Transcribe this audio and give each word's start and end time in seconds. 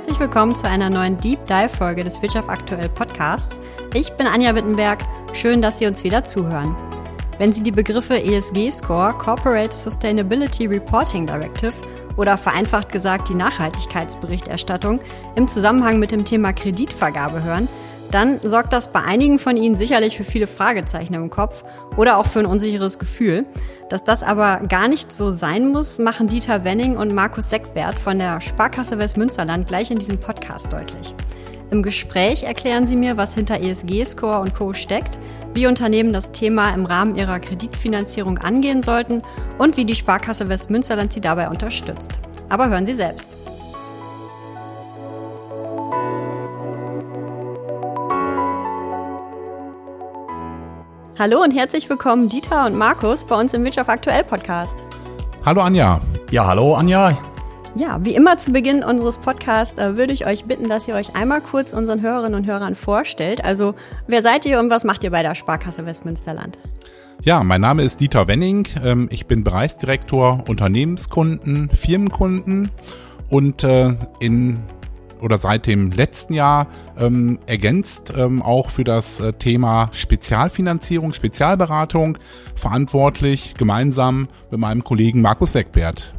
herzlich 0.00 0.18
willkommen 0.18 0.54
zu 0.54 0.66
einer 0.66 0.88
neuen 0.88 1.20
Deep 1.20 1.44
Dive 1.44 1.68
Folge 1.68 2.02
des 2.02 2.22
Wirtschaft 2.22 2.48
aktuell 2.48 2.88
Podcasts. 2.88 3.60
Ich 3.92 4.10
bin 4.12 4.26
Anja 4.26 4.54
Wittenberg. 4.54 5.00
Schön, 5.34 5.60
dass 5.60 5.76
Sie 5.76 5.86
uns 5.86 6.04
wieder 6.04 6.24
zuhören. 6.24 6.74
Wenn 7.36 7.52
Sie 7.52 7.62
die 7.62 7.70
Begriffe 7.70 8.14
ESG 8.14 8.70
Score, 8.70 9.12
Corporate 9.12 9.76
Sustainability 9.76 10.64
Reporting 10.64 11.26
Directive 11.26 11.74
oder 12.16 12.38
vereinfacht 12.38 12.90
gesagt 12.90 13.28
die 13.28 13.34
Nachhaltigkeitsberichterstattung 13.34 15.00
im 15.36 15.46
Zusammenhang 15.46 15.98
mit 15.98 16.12
dem 16.12 16.24
Thema 16.24 16.54
Kreditvergabe 16.54 17.42
hören, 17.42 17.68
dann 18.10 18.40
sorgt 18.40 18.72
das 18.72 18.92
bei 18.92 19.02
einigen 19.02 19.38
von 19.38 19.56
Ihnen 19.56 19.76
sicherlich 19.76 20.16
für 20.16 20.24
viele 20.24 20.46
Fragezeichen 20.46 21.14
im 21.14 21.30
Kopf 21.30 21.64
oder 21.96 22.18
auch 22.18 22.26
für 22.26 22.40
ein 22.40 22.46
unsicheres 22.46 22.98
Gefühl. 22.98 23.46
Dass 23.88 24.04
das 24.04 24.22
aber 24.22 24.60
gar 24.68 24.88
nicht 24.88 25.12
so 25.12 25.30
sein 25.30 25.68
muss, 25.68 25.98
machen 25.98 26.28
Dieter 26.28 26.64
Wenning 26.64 26.96
und 26.96 27.14
Markus 27.14 27.50
Seckbert 27.50 27.98
von 27.98 28.18
der 28.18 28.40
Sparkasse 28.40 28.98
Westmünsterland 28.98 29.66
gleich 29.66 29.90
in 29.90 29.98
diesem 29.98 30.18
Podcast 30.18 30.72
deutlich. 30.72 31.14
Im 31.70 31.84
Gespräch 31.84 32.42
erklären 32.42 32.88
sie 32.88 32.96
mir, 32.96 33.16
was 33.16 33.34
hinter 33.34 33.60
ESG-Score 33.60 34.40
und 34.40 34.54
Co. 34.54 34.72
steckt, 34.72 35.18
wie 35.54 35.68
Unternehmen 35.68 36.12
das 36.12 36.32
Thema 36.32 36.74
im 36.74 36.84
Rahmen 36.84 37.14
ihrer 37.14 37.38
Kreditfinanzierung 37.38 38.38
angehen 38.38 38.82
sollten 38.82 39.22
und 39.58 39.76
wie 39.76 39.84
die 39.84 39.94
Sparkasse 39.94 40.48
Westmünsterland 40.48 41.12
sie 41.12 41.20
dabei 41.20 41.48
unterstützt. 41.48 42.20
Aber 42.48 42.68
hören 42.68 42.86
Sie 42.86 42.94
selbst. 42.94 43.36
Hallo 51.20 51.42
und 51.42 51.50
herzlich 51.50 51.86
willkommen 51.90 52.30
Dieter 52.30 52.64
und 52.64 52.78
Markus 52.78 53.26
bei 53.26 53.38
uns 53.38 53.52
im 53.52 53.62
Wirtschaft 53.62 53.90
aktuell 53.90 54.24
Podcast. 54.24 54.82
Hallo 55.44 55.60
Anja. 55.60 56.00
Ja, 56.30 56.46
hallo 56.46 56.74
Anja. 56.74 57.10
Ja, 57.74 58.02
wie 58.02 58.14
immer 58.14 58.38
zu 58.38 58.52
Beginn 58.52 58.82
unseres 58.82 59.18
Podcasts 59.18 59.78
äh, 59.78 59.98
würde 59.98 60.14
ich 60.14 60.24
euch 60.24 60.46
bitten, 60.46 60.70
dass 60.70 60.88
ihr 60.88 60.94
euch 60.94 61.14
einmal 61.14 61.42
kurz 61.42 61.74
unseren 61.74 62.00
Hörerinnen 62.00 62.40
und 62.40 62.46
Hörern 62.46 62.74
vorstellt. 62.74 63.44
Also, 63.44 63.74
wer 64.06 64.22
seid 64.22 64.46
ihr 64.46 64.58
und 64.60 64.70
was 64.70 64.84
macht 64.84 65.04
ihr 65.04 65.10
bei 65.10 65.20
der 65.20 65.34
Sparkasse 65.34 65.84
Westmünsterland? 65.84 66.56
Ja, 67.22 67.44
mein 67.44 67.60
Name 67.60 67.82
ist 67.82 68.00
Dieter 68.00 68.26
Wenning. 68.26 68.66
Ähm, 68.82 69.06
ich 69.12 69.26
bin 69.26 69.44
Bereichsdirektor 69.44 70.44
Unternehmenskunden, 70.48 71.68
Firmenkunden 71.68 72.70
und 73.28 73.62
äh, 73.62 73.92
in 74.20 74.60
oder 75.20 75.38
seit 75.38 75.66
dem 75.66 75.90
letzten 75.90 76.34
Jahr 76.34 76.66
ähm, 76.98 77.38
ergänzt 77.46 78.12
ähm, 78.16 78.42
auch 78.42 78.70
für 78.70 78.84
das 78.84 79.20
äh, 79.20 79.32
Thema 79.32 79.90
Spezialfinanzierung, 79.92 81.12
Spezialberatung 81.12 82.18
verantwortlich, 82.54 83.54
gemeinsam 83.56 84.28
mit 84.50 84.60
meinem 84.60 84.84
Kollegen 84.84 85.22
Markus 85.22 85.52
Seckbert. 85.52 86.14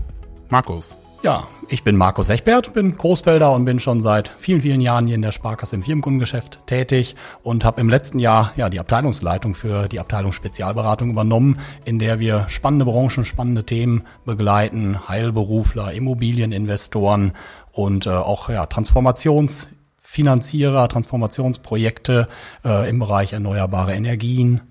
Markus. 0.49 1.00
Ja, 1.23 1.47
ich 1.67 1.83
bin 1.83 1.97
Markus 1.97 2.30
Echbert, 2.30 2.73
bin 2.73 2.97
Großfelder 2.97 3.52
und 3.52 3.64
bin 3.64 3.80
schon 3.80 4.02
seit 4.02 4.33
vielen, 4.39 4.61
vielen 4.61 4.81
Jahren 4.81 5.05
hier 5.05 5.14
in 5.14 5.22
der 5.22 5.31
Sparkasse 5.31 5.75
im 5.75 5.83
Firmenkundengeschäft 5.83 6.66
tätig 6.66 7.16
und 7.44 7.63
habe 7.63 7.80
im 7.80 7.89
letzten 7.89 8.17
Jahr 8.17 8.53
ja 8.55 8.72
die 8.72 8.80
Abteilungsleitung 8.80 9.53
für 9.53 9.88
die 9.88 10.00
Abteilung 10.00 10.31
Spezialberatung 10.31 11.11
übernommen, 11.11 11.59
in 11.86 12.00
der 12.00 12.19
wir 12.19 12.47
spannende 12.50 12.86
Branchen, 12.86 13.23
spannende 13.23 13.67
Themen 13.67 14.02
begleiten, 14.25 15.08
Heilberufler, 15.08 15.94
Immobilieninvestoren 15.94 17.33
und 17.72 18.08
äh, 18.08 18.09
auch 18.09 18.50
ja, 18.50 18.66
Transformationsfinanzierer, 18.66 20.88
Transformationsprojekte 20.88 22.30
äh, 22.66 22.89
im 22.89 22.97
Bereich 22.97 23.33
erneuerbare 23.33 23.94
Energien, 23.94 24.70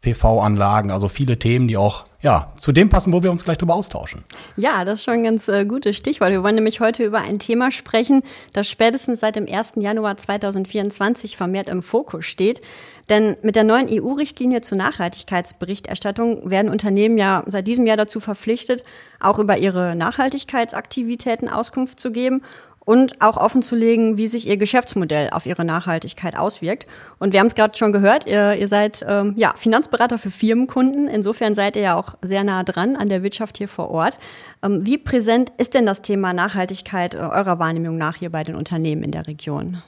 PV-Anlagen, 0.00 0.90
also 0.90 1.08
viele 1.08 1.38
Themen, 1.38 1.68
die 1.68 1.76
auch 1.76 2.04
ja, 2.22 2.52
zu 2.58 2.72
dem 2.72 2.88
passen, 2.88 3.12
wo 3.12 3.22
wir 3.22 3.30
uns 3.30 3.44
gleich 3.44 3.58
drüber 3.58 3.74
austauschen. 3.74 4.24
Ja, 4.56 4.84
das 4.84 5.00
ist 5.00 5.04
schon 5.04 5.14
ein 5.14 5.24
ganz 5.24 5.48
äh, 5.48 5.64
gutes 5.64 5.96
Stichwort. 5.96 6.30
Wir 6.30 6.42
wollen 6.42 6.54
nämlich 6.54 6.80
heute 6.80 7.04
über 7.04 7.18
ein 7.18 7.38
Thema 7.38 7.70
sprechen, 7.70 8.22
das 8.52 8.68
spätestens 8.68 9.20
seit 9.20 9.36
dem 9.36 9.46
1. 9.46 9.74
Januar 9.76 10.16
2024 10.16 11.36
vermehrt 11.36 11.68
im 11.68 11.82
Fokus 11.82 12.26
steht. 12.26 12.60
Denn 13.08 13.36
mit 13.42 13.56
der 13.56 13.64
neuen 13.64 13.88
EU-Richtlinie 13.90 14.60
zur 14.60 14.78
Nachhaltigkeitsberichterstattung 14.78 16.48
werden 16.48 16.70
Unternehmen 16.70 17.18
ja 17.18 17.42
seit 17.46 17.66
diesem 17.66 17.86
Jahr 17.86 17.96
dazu 17.96 18.20
verpflichtet, 18.20 18.84
auch 19.18 19.38
über 19.38 19.58
ihre 19.58 19.96
Nachhaltigkeitsaktivitäten 19.96 21.48
Auskunft 21.48 21.98
zu 22.00 22.12
geben 22.12 22.42
und 22.90 23.22
auch 23.22 23.36
offenzulegen, 23.36 24.18
wie 24.18 24.26
sich 24.26 24.48
ihr 24.48 24.56
Geschäftsmodell 24.56 25.30
auf 25.30 25.46
ihre 25.46 25.64
Nachhaltigkeit 25.64 26.36
auswirkt. 26.36 26.88
Und 27.20 27.32
wir 27.32 27.38
haben 27.38 27.46
es 27.46 27.54
gerade 27.54 27.78
schon 27.78 27.92
gehört, 27.92 28.26
ihr, 28.26 28.56
ihr 28.56 28.66
seid 28.66 29.06
ähm, 29.08 29.34
ja, 29.36 29.54
Finanzberater 29.56 30.18
für 30.18 30.32
Firmenkunden. 30.32 31.06
Insofern 31.06 31.54
seid 31.54 31.76
ihr 31.76 31.82
ja 31.82 31.94
auch 31.94 32.16
sehr 32.20 32.42
nah 32.42 32.64
dran 32.64 32.96
an 32.96 33.08
der 33.08 33.22
Wirtschaft 33.22 33.58
hier 33.58 33.68
vor 33.68 33.92
Ort. 33.92 34.18
Ähm, 34.64 34.84
wie 34.84 34.98
präsent 34.98 35.52
ist 35.56 35.74
denn 35.74 35.86
das 35.86 36.02
Thema 36.02 36.32
Nachhaltigkeit 36.32 37.14
äh, 37.14 37.18
eurer 37.18 37.60
Wahrnehmung 37.60 37.96
nach 37.96 38.16
hier 38.16 38.30
bei 38.30 38.42
den 38.42 38.56
Unternehmen 38.56 39.04
in 39.04 39.12
der 39.12 39.28
Region? 39.28 39.80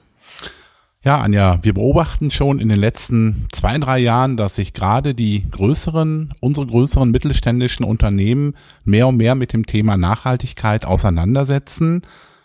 Ja, 1.02 1.18
Anja, 1.18 1.58
wir 1.62 1.74
beobachten 1.74 2.30
schon 2.30 2.60
in 2.60 2.68
den 2.68 2.78
letzten 2.78 3.48
zwei, 3.50 3.78
drei 3.78 3.98
Jahren, 3.98 4.36
dass 4.36 4.54
sich 4.54 4.74
gerade 4.74 5.16
die 5.16 5.50
größeren, 5.50 6.34
unsere 6.38 6.66
größeren 6.68 7.10
mittelständischen 7.10 7.84
Unternehmen 7.84 8.54
mehr 8.84 9.08
und 9.08 9.16
mehr 9.16 9.34
mit 9.34 9.52
dem 9.52 9.66
Thema 9.66 9.96
Nachhaltigkeit 9.96 10.84
auseinandersetzen. 10.84 12.02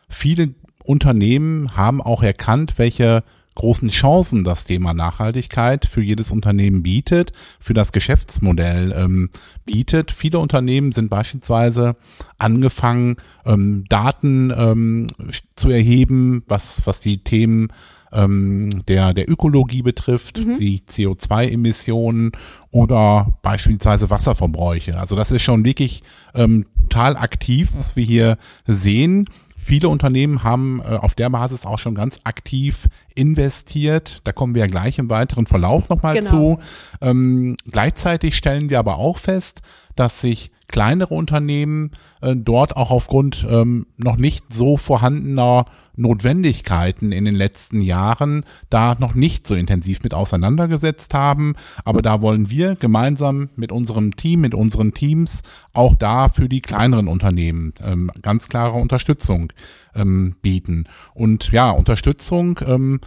Viele 0.10 0.54
Unternehmen 0.84 1.76
haben 1.76 2.02
auch 2.02 2.24
erkannt, 2.24 2.74
welche 2.78 3.24
großen 3.58 3.90
Chancen 3.90 4.44
das 4.44 4.66
Thema 4.66 4.94
Nachhaltigkeit 4.94 5.88
für 5.88 6.02
jedes 6.02 6.32
Unternehmen 6.32 6.84
bietet, 6.84 7.32
für 7.60 7.74
das 7.74 7.92
Geschäftsmodell 7.92 8.94
ähm, 8.96 9.30
bietet. 9.66 10.12
Viele 10.12 10.38
Unternehmen 10.38 10.92
sind 10.92 11.10
beispielsweise 11.10 11.96
angefangen, 12.38 13.16
ähm, 13.46 13.86
Daten 13.90 14.54
ähm, 14.56 15.08
zu 15.56 15.72
erheben, 15.72 16.44
was, 16.48 16.86
was 16.86 17.00
die 17.00 17.24
Themen 17.24 17.70
ähm, 18.12 18.86
der, 18.88 19.16
der 19.16 19.28
Ökologie 19.28 19.82
betrifft, 19.82 20.38
mhm. 20.38 20.54
die 20.54 20.80
CO2-Emissionen 20.82 22.34
oder 22.70 23.40
beispielsweise 23.42 24.12
Wasserverbräuche. 24.12 25.00
Also 25.00 25.16
das 25.16 25.32
ist 25.32 25.42
schon 25.42 25.66
wirklich 25.66 26.04
ähm, 26.36 26.68
total 26.90 27.18
aktiv, 27.18 27.72
was 27.76 27.96
wir 27.96 28.06
hier 28.06 28.38
sehen. 28.66 29.26
Viele 29.68 29.90
Unternehmen 29.90 30.46
haben 30.46 30.80
äh, 30.80 30.96
auf 30.96 31.14
der 31.14 31.30
Basis 31.30 31.66
auch 31.66 31.78
schon 31.78 31.94
ganz 31.94 32.22
aktiv 32.24 32.88
investiert. 33.16 34.20
Da 34.24 34.32
kommen 34.32 34.56
wir 34.56 34.62
ja 34.62 34.68
gleich 34.68 34.98
im 34.98 35.10
weiteren 35.10 35.46
Verlauf 35.46 35.90
nochmal 35.90 36.14
genau. 36.14 36.30
zu. 36.30 36.60
Ähm, 37.02 37.58
gleichzeitig 37.70 38.38
stellen 38.38 38.70
wir 38.70 38.80
aber 38.80 38.98
auch 38.98 39.18
fest, 39.18 39.60
dass 39.98 40.22
sich 40.22 40.52
kleinere 40.68 41.14
Unternehmen 41.14 41.92
äh, 42.22 42.36
dort 42.36 42.76
auch 42.76 42.92
aufgrund 42.92 43.46
ähm, 43.50 43.88
noch 43.98 44.18
nicht 44.18 44.52
so 44.54 44.78
vorhandener 44.78 45.66
Notwendigkeiten 45.98 47.12
in 47.12 47.26
den 47.26 47.36
letzten 47.36 47.82
Jahren 47.82 48.46
da 48.70 48.96
noch 49.00 49.16
nicht 49.16 49.48
so 49.48 49.56
intensiv 49.56 50.04
mit 50.04 50.14
auseinandergesetzt 50.14 51.14
haben. 51.14 51.56
Aber 51.84 52.02
da 52.02 52.22
wollen 52.22 52.50
wir 52.50 52.76
gemeinsam 52.76 53.50
mit 53.56 53.72
unserem 53.72 54.16
Team, 54.16 54.42
mit 54.42 54.54
unseren 54.54 54.94
Teams 54.94 55.42
auch 55.74 55.96
da 55.96 56.30
für 56.30 56.48
die 56.48 56.62
kleineren 56.62 57.08
Unternehmen 57.08 57.74
ähm, 57.84 58.12
ganz 58.22 58.48
klare 58.48 58.78
Unterstützung 58.78 59.52
ähm, 59.96 60.36
bieten. 60.42 60.86
Und 61.16 61.52
ja, 61.52 61.72
Unterstützung 61.72 62.60
ähm, 62.66 63.00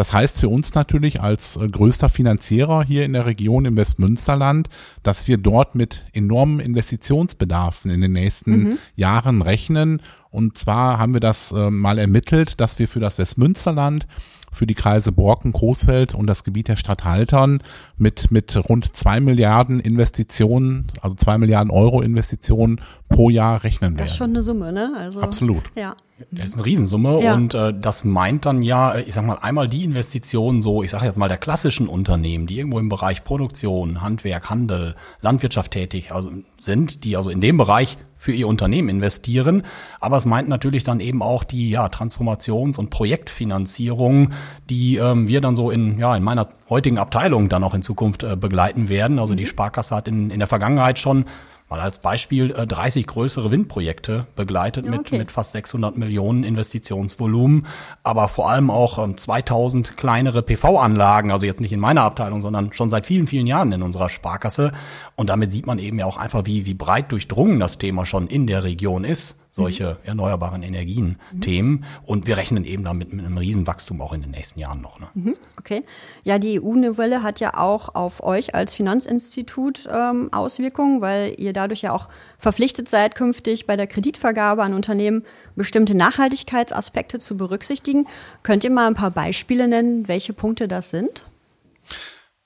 das 0.00 0.14
heißt 0.14 0.40
für 0.40 0.48
uns 0.48 0.74
natürlich 0.74 1.20
als 1.20 1.58
äh, 1.58 1.68
größter 1.68 2.08
Finanzierer 2.08 2.82
hier 2.82 3.04
in 3.04 3.12
der 3.12 3.26
Region 3.26 3.66
im 3.66 3.76
Westmünsterland, 3.76 4.70
dass 5.02 5.28
wir 5.28 5.36
dort 5.36 5.74
mit 5.74 6.06
enormen 6.14 6.58
Investitionsbedarfen 6.58 7.90
in 7.90 8.00
den 8.00 8.12
nächsten 8.12 8.50
mhm. 8.50 8.78
Jahren 8.96 9.42
rechnen. 9.42 10.00
Und 10.30 10.56
zwar 10.56 10.98
haben 10.98 11.12
wir 11.12 11.20
das 11.20 11.52
äh, 11.52 11.70
mal 11.70 11.98
ermittelt, 11.98 12.62
dass 12.62 12.78
wir 12.78 12.88
für 12.88 13.00
das 13.00 13.18
Westmünsterland 13.18 14.06
für 14.50 14.66
die 14.66 14.74
Kreise 14.74 15.12
Borken, 15.12 15.52
Großfeld 15.52 16.14
und 16.14 16.26
das 16.26 16.44
Gebiet 16.44 16.68
der 16.68 16.76
Stadt 16.76 17.04
Haltern 17.04 17.62
mit, 17.98 18.30
mit 18.30 18.56
rund 18.70 18.96
zwei 18.96 19.20
Milliarden 19.20 19.80
Investitionen, 19.80 20.86
also 21.02 21.14
zwei 21.14 21.36
Milliarden 21.36 21.70
Euro 21.70 22.00
Investitionen 22.00 22.80
pro 23.10 23.28
Jahr 23.28 23.64
rechnen 23.64 23.90
werden. 23.90 23.96
Das 23.98 24.12
ist 24.12 24.16
schon 24.16 24.30
eine 24.30 24.40
Summe, 24.40 24.72
ne? 24.72 24.94
Also, 24.96 25.20
Absolut. 25.20 25.70
Ja. 25.76 25.94
Das 26.30 26.50
ist 26.50 26.54
eine 26.54 26.66
Riesensumme 26.66 27.22
ja. 27.22 27.34
und 27.34 27.54
äh, 27.54 27.72
das 27.72 28.04
meint 28.04 28.46
dann 28.46 28.62
ja, 28.62 28.96
ich 28.96 29.14
sag 29.14 29.24
mal, 29.24 29.38
einmal 29.40 29.66
die 29.66 29.84
Investitionen 29.84 30.60
so, 30.60 30.82
ich 30.82 30.90
sage 30.90 31.06
jetzt 31.06 31.18
mal 31.18 31.28
der 31.28 31.38
klassischen 31.38 31.88
Unternehmen, 31.88 32.46
die 32.46 32.58
irgendwo 32.58 32.78
im 32.78 32.88
Bereich 32.88 33.24
Produktion, 33.24 34.02
Handwerk, 34.02 34.50
Handel, 34.50 34.94
Landwirtschaft 35.20 35.72
tätig 35.72 36.12
also 36.12 36.30
sind, 36.58 37.04
die 37.04 37.16
also 37.16 37.30
in 37.30 37.40
dem 37.40 37.56
Bereich 37.56 37.96
für 38.20 38.32
ihr 38.32 38.48
Unternehmen 38.48 38.90
investieren. 38.90 39.62
Aber 39.98 40.18
es 40.18 40.26
meint 40.26 40.46
natürlich 40.46 40.84
dann 40.84 41.00
eben 41.00 41.22
auch 41.22 41.42
die 41.42 41.70
ja, 41.70 41.86
Transformations- 41.86 42.78
und 42.78 42.90
Projektfinanzierung, 42.90 44.32
die 44.68 44.96
ähm, 44.96 45.26
wir 45.26 45.40
dann 45.40 45.56
so 45.56 45.70
in, 45.70 45.98
ja, 45.98 46.14
in 46.14 46.22
meiner 46.22 46.48
heutigen 46.68 46.98
Abteilung 46.98 47.48
dann 47.48 47.64
auch 47.64 47.72
in 47.72 47.80
Zukunft 47.80 48.22
äh, 48.22 48.36
begleiten 48.36 48.90
werden. 48.90 49.18
Also 49.18 49.32
mhm. 49.32 49.38
die 49.38 49.46
Sparkasse 49.46 49.96
hat 49.96 50.06
in, 50.06 50.28
in 50.28 50.38
der 50.38 50.48
Vergangenheit 50.48 50.98
schon 50.98 51.24
mal 51.70 51.80
als 51.80 52.00
Beispiel 52.00 52.48
30 52.48 53.02
äh, 53.02 53.06
größere 53.06 53.50
Windprojekte 53.50 54.26
begleitet 54.34 54.86
okay. 54.86 54.96
mit, 54.96 55.12
mit 55.12 55.30
fast 55.30 55.52
600 55.52 55.96
Millionen 55.96 56.42
Investitionsvolumen, 56.42 57.66
aber 58.02 58.28
vor 58.28 58.50
allem 58.50 58.70
auch 58.70 59.14
2000 59.14 59.88
ähm, 59.88 59.96
kleinere 59.96 60.42
PV-Anlagen, 60.42 61.30
also 61.30 61.46
jetzt 61.46 61.60
nicht 61.60 61.72
in 61.72 61.80
meiner 61.80 62.02
Abteilung, 62.02 62.40
sondern 62.40 62.72
schon 62.72 62.90
seit 62.90 63.06
vielen, 63.06 63.28
vielen 63.28 63.46
Jahren 63.46 63.70
in 63.72 63.82
unserer 63.82 64.10
Sparkasse. 64.10 64.72
Und 65.14 65.30
damit 65.30 65.52
sieht 65.52 65.66
man 65.66 65.78
eben 65.78 65.98
ja 65.98 66.06
auch 66.06 66.16
einfach, 66.16 66.44
wie, 66.46 66.66
wie 66.66 66.74
breit 66.74 67.12
durchdrungen 67.12 67.60
das 67.60 67.78
Thema 67.78 68.04
schon 68.04 68.26
in 68.26 68.46
der 68.46 68.64
Region 68.64 69.04
ist. 69.04 69.38
Solche 69.50 69.98
mhm. 70.02 70.08
erneuerbaren 70.08 70.62
Energien-Themen. 70.62 71.70
Mhm. 71.70 71.84
Und 72.04 72.26
wir 72.26 72.36
rechnen 72.36 72.64
eben 72.64 72.84
damit 72.84 73.12
mit 73.12 73.24
einem 73.24 73.36
Riesenwachstum 73.36 74.00
auch 74.00 74.12
in 74.12 74.22
den 74.22 74.30
nächsten 74.30 74.60
Jahren 74.60 74.80
noch. 74.80 75.00
Ne? 75.00 75.08
Mhm. 75.14 75.36
Okay. 75.58 75.84
Ja, 76.22 76.38
die 76.38 76.60
EU-Novelle 76.60 77.22
hat 77.22 77.40
ja 77.40 77.54
auch 77.54 77.94
auf 77.94 78.22
euch 78.22 78.54
als 78.54 78.74
Finanzinstitut 78.74 79.88
ähm, 79.92 80.32
Auswirkungen, 80.32 81.00
weil 81.00 81.34
ihr 81.38 81.52
dadurch 81.52 81.82
ja 81.82 81.92
auch 81.92 82.08
verpflichtet 82.38 82.88
seid, 82.88 83.14
künftig 83.14 83.66
bei 83.66 83.76
der 83.76 83.86
Kreditvergabe 83.86 84.62
an 84.62 84.74
Unternehmen 84.74 85.24
bestimmte 85.56 85.94
Nachhaltigkeitsaspekte 85.94 87.18
zu 87.18 87.36
berücksichtigen. 87.36 88.06
Könnt 88.42 88.64
ihr 88.64 88.70
mal 88.70 88.86
ein 88.86 88.94
paar 88.94 89.10
Beispiele 89.10 89.68
nennen, 89.68 90.08
welche 90.08 90.32
Punkte 90.32 90.68
das 90.68 90.90
sind? 90.90 91.24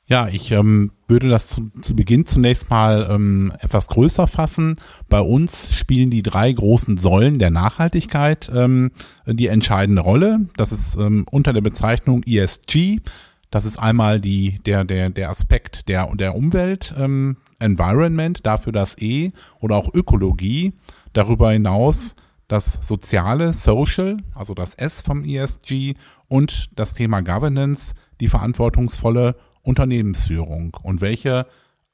Ja, 0.06 0.28
ich 0.28 0.50
ähm, 0.52 0.90
würde 1.06 1.28
das 1.28 1.48
zu, 1.48 1.70
zu 1.80 1.94
Beginn 1.94 2.26
zunächst 2.26 2.70
mal 2.70 3.08
ähm, 3.10 3.52
etwas 3.60 3.88
größer 3.88 4.26
fassen. 4.26 4.76
Bei 5.08 5.20
uns 5.20 5.74
spielen 5.74 6.10
die 6.10 6.22
drei 6.22 6.50
großen 6.50 6.96
Säulen 6.96 7.38
der 7.38 7.50
Nachhaltigkeit 7.50 8.50
ähm, 8.54 8.90
die 9.26 9.48
entscheidende 9.48 10.02
Rolle. 10.02 10.46
Das 10.56 10.72
ist 10.72 10.96
ähm, 10.96 11.26
unter 11.30 11.52
der 11.52 11.60
Bezeichnung 11.60 12.22
ESG. 12.24 13.00
Das 13.50 13.66
ist 13.66 13.78
einmal 13.78 14.20
die, 14.20 14.58
der, 14.66 14.84
der, 14.84 15.10
der 15.10 15.30
Aspekt 15.30 15.88
der, 15.88 16.14
der 16.16 16.34
Umwelt, 16.34 16.94
ähm, 16.98 17.36
Environment, 17.58 18.44
dafür 18.44 18.72
das 18.72 18.98
E 19.00 19.32
oder 19.60 19.76
auch 19.76 19.92
Ökologie. 19.94 20.72
Darüber 21.12 21.52
hinaus 21.52 22.16
das 22.48 22.78
Soziale, 22.82 23.52
Social, 23.52 24.16
also 24.34 24.54
das 24.54 24.74
S 24.74 25.02
vom 25.02 25.24
ESG 25.24 25.94
und 26.28 26.66
das 26.76 26.94
Thema 26.94 27.20
Governance, 27.20 27.94
die 28.20 28.28
verantwortungsvolle 28.28 29.36
Unternehmensführung. 29.64 30.76
Und 30.82 31.00
welche 31.00 31.46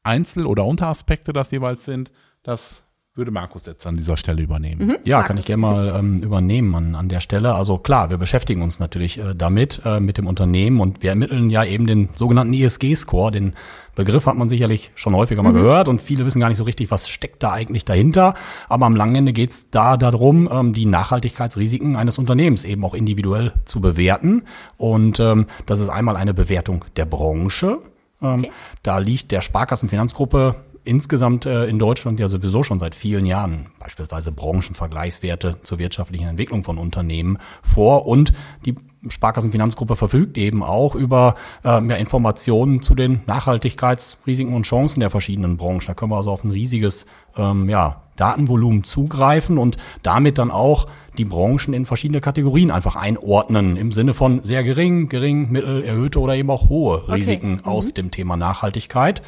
Einzel- 0.03 0.47
oder 0.47 0.67
Unteraspekte 0.67 1.33
das 1.33 1.51
jeweils 1.51 1.85
sind, 1.85 2.13
das 2.43 2.85
würde 3.17 3.33
Markus 3.33 3.67
jetzt 3.67 3.87
an 3.89 3.97
dieser 3.97 4.17
Stelle 4.17 4.41
übernehmen. 4.41 4.87
Mhm. 4.87 4.97
Ja, 5.05 5.17
Markus. 5.17 5.29
kann 5.29 5.39
ich 5.39 5.47
gerne 5.47 5.61
mal 5.61 5.97
ähm, 5.99 6.19
übernehmen 6.19 6.75
an, 6.77 6.95
an 6.95 7.09
der 7.09 7.19
Stelle. 7.19 7.55
Also 7.55 7.77
klar, 7.77 8.09
wir 8.09 8.19
beschäftigen 8.19 8.63
uns 8.63 8.79
natürlich 8.79 9.19
äh, 9.19 9.35
damit, 9.35 9.83
äh, 9.85 9.99
mit 9.99 10.17
dem 10.17 10.29
Unternehmen 10.29 10.81
und 10.81 11.03
wir 11.03 11.11
ermitteln 11.11 11.49
ja 11.49 11.65
eben 11.65 11.89
den 11.89 12.09
sogenannten 12.15 12.55
ESG-Score. 12.55 13.33
Den 13.33 13.55
Begriff 13.97 14.27
hat 14.27 14.37
man 14.37 14.49
sicherlich 14.49 14.93
schon 14.95 15.17
häufiger 15.17 15.43
mal 15.43 15.53
mhm. 15.53 15.57
gehört 15.57 15.89
und 15.89 16.01
viele 16.01 16.25
wissen 16.25 16.39
gar 16.39 16.49
nicht 16.49 16.59
so 16.59 16.65
richtig, 16.65 16.93
was 16.93 17.09
steckt 17.09 17.43
da 17.43 17.53
eigentlich 17.53 17.85
dahinter. 17.85 18.35
Aber 18.69 18.87
am 18.87 18.95
langen 18.95 19.17
Ende 19.17 19.33
geht 19.33 19.51
es 19.51 19.71
da 19.71 19.97
darum, 19.97 20.49
ähm, 20.51 20.73
die 20.73 20.87
Nachhaltigkeitsrisiken 20.87 21.97
eines 21.97 22.17
Unternehmens 22.17 22.65
eben 22.65 22.85
auch 22.85 22.95
individuell 22.95 23.53
zu 23.65 23.81
bewerten. 23.81 24.45
Und 24.77 25.19
ähm, 25.19 25.47
das 25.67 25.81
ist 25.81 25.89
einmal 25.89 26.17
eine 26.17 26.33
Bewertung 26.33 26.85
der 26.95 27.07
Branche. 27.07 27.79
Ähm, 28.23 28.41
okay. 28.41 28.53
Da 28.85 28.99
liegt 28.99 29.33
der 29.33 29.41
Sparkassenfinanzgruppe 29.41 30.55
insgesamt 30.85 31.47
äh, 31.47 31.67
in 31.67 31.79
Deutschland 31.79 32.19
ja 32.21 32.29
sowieso 32.29 32.63
schon 32.63 32.79
seit 32.79 32.95
vielen 32.95 33.27
Jahren 33.27 33.67
beispielsweise 33.79 34.33
Branchenvergleichswerte 34.33 35.61
zur 35.63 35.79
wirtschaftlichen 35.79 36.29
Entwicklung 36.29 36.65
von 36.65 36.79
Unternehmen 36.79 37.39
vor 37.63 38.07
und 38.07 38.33
die 38.65 38.75
Sparkassenfinanzgruppe 39.09 39.97
verfügt 39.97 40.37
eben 40.37 40.63
auch 40.63 40.95
über 40.95 41.35
äh, 41.65 41.81
mehr 41.81 41.99
Informationen 41.99 42.83
zu 42.83 42.95
den 42.95 43.23
Nachhaltigkeitsrisiken 43.27 44.55
und 44.55 44.65
Chancen 44.65 45.01
der 45.01 45.11
verschiedenen 45.11 45.57
Branchen. 45.57 45.87
Da 45.87 45.95
können 45.95 46.11
wir 46.11 46.17
also 46.17 46.31
auf 46.31 46.45
ein 46.45 46.51
riesiges 46.51 47.07
ähm, 47.37 47.69
ja, 47.69 48.03
Datenvolumen 48.17 48.85
zugreifen 48.85 49.57
und 49.57 49.79
damit 50.03 50.37
dann 50.37 50.51
auch 50.51 50.87
die 51.17 51.25
Branchen 51.25 51.73
in 51.73 51.87
verschiedene 51.87 52.21
Kategorien 52.21 52.71
einfach 52.71 52.97
einordnen 52.97 53.77
im 53.77 53.93
Sinne 53.93 54.13
von 54.13 54.45
sehr 54.45 54.63
gering, 54.65 55.09
gering, 55.09 55.51
mittel, 55.51 55.83
erhöhte 55.83 56.21
oder 56.21 56.35
eben 56.35 56.51
auch 56.51 56.69
hohe 56.69 57.09
Risiken 57.09 57.61
okay. 57.61 57.71
aus 57.71 57.89
mhm. 57.89 57.95
dem 57.95 58.11
Thema 58.11 58.37
Nachhaltigkeit. 58.37 59.23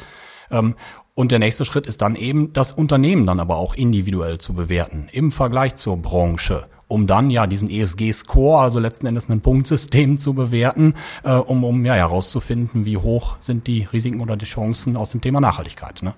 Ähm, 0.51 0.75
und 1.15 1.31
der 1.31 1.39
nächste 1.39 1.65
Schritt 1.65 1.87
ist 1.87 2.01
dann 2.01 2.15
eben, 2.15 2.53
das 2.53 2.71
Unternehmen 2.71 3.25
dann 3.25 3.39
aber 3.39 3.57
auch 3.57 3.75
individuell 3.75 4.39
zu 4.39 4.53
bewerten 4.53 5.09
im 5.11 5.31
Vergleich 5.31 5.75
zur 5.75 5.97
Branche 5.97 6.67
um 6.93 7.07
dann 7.07 7.31
ja 7.31 7.47
diesen 7.47 7.71
ESG-Score, 7.71 8.61
also 8.61 8.79
letzten 8.79 9.07
Endes 9.07 9.27
ein 9.27 9.41
Punktsystem 9.41 10.19
zu 10.19 10.35
bewerten, 10.35 10.93
äh, 11.23 11.33
um, 11.33 11.63
um 11.63 11.83
ja 11.85 11.95
herauszufinden, 11.95 12.85
wie 12.85 12.97
hoch 12.97 13.37
sind 13.39 13.65
die 13.65 13.87
Risiken 13.91 14.21
oder 14.21 14.37
die 14.37 14.45
Chancen 14.45 14.95
aus 14.95 15.09
dem 15.09 15.19
Thema 15.19 15.41
Nachhaltigkeit. 15.41 16.03
Ne? 16.03 16.13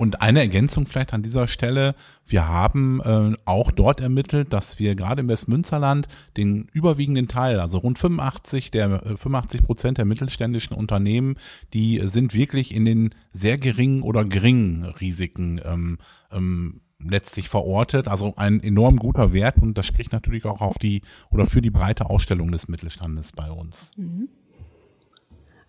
Und 0.00 0.22
eine 0.22 0.40
Ergänzung 0.40 0.86
vielleicht 0.86 1.12
an 1.12 1.22
dieser 1.22 1.46
Stelle. 1.46 1.94
Wir 2.26 2.48
haben 2.48 3.02
äh, 3.02 3.36
auch 3.44 3.70
dort 3.70 4.00
ermittelt, 4.00 4.50
dass 4.50 4.78
wir 4.78 4.94
gerade 4.94 5.20
im 5.20 5.28
Westmünsterland 5.28 6.08
den 6.38 6.70
überwiegenden 6.72 7.28
Teil, 7.28 7.60
also 7.60 7.76
rund 7.76 7.98
85 7.98 8.70
der 8.70 9.02
85 9.18 9.60
äh, 9.60 9.62
Prozent 9.62 9.98
der 9.98 10.06
mittelständischen 10.06 10.74
Unternehmen, 10.74 11.36
die 11.74 12.00
sind 12.04 12.32
wirklich 12.32 12.74
in 12.74 12.86
den 12.86 13.10
sehr 13.34 13.58
geringen 13.58 14.00
oder 14.00 14.24
geringen 14.24 14.84
Risiken 14.84 15.60
ähm, 15.66 15.98
ähm, 16.32 16.80
letztlich 16.98 17.50
verortet. 17.50 18.08
Also 18.08 18.32
ein 18.36 18.62
enorm 18.62 18.96
guter 18.96 19.34
Wert 19.34 19.58
und 19.58 19.76
das 19.76 19.84
spricht 19.84 20.14
natürlich 20.14 20.46
auch 20.46 20.62
auf 20.62 20.78
die 20.78 21.02
oder 21.30 21.44
für 21.44 21.60
die 21.60 21.68
breite 21.68 22.08
Ausstellung 22.08 22.50
des 22.52 22.68
Mittelstandes 22.68 23.32
bei 23.32 23.50
uns. 23.50 23.92
Mhm. 23.98 24.30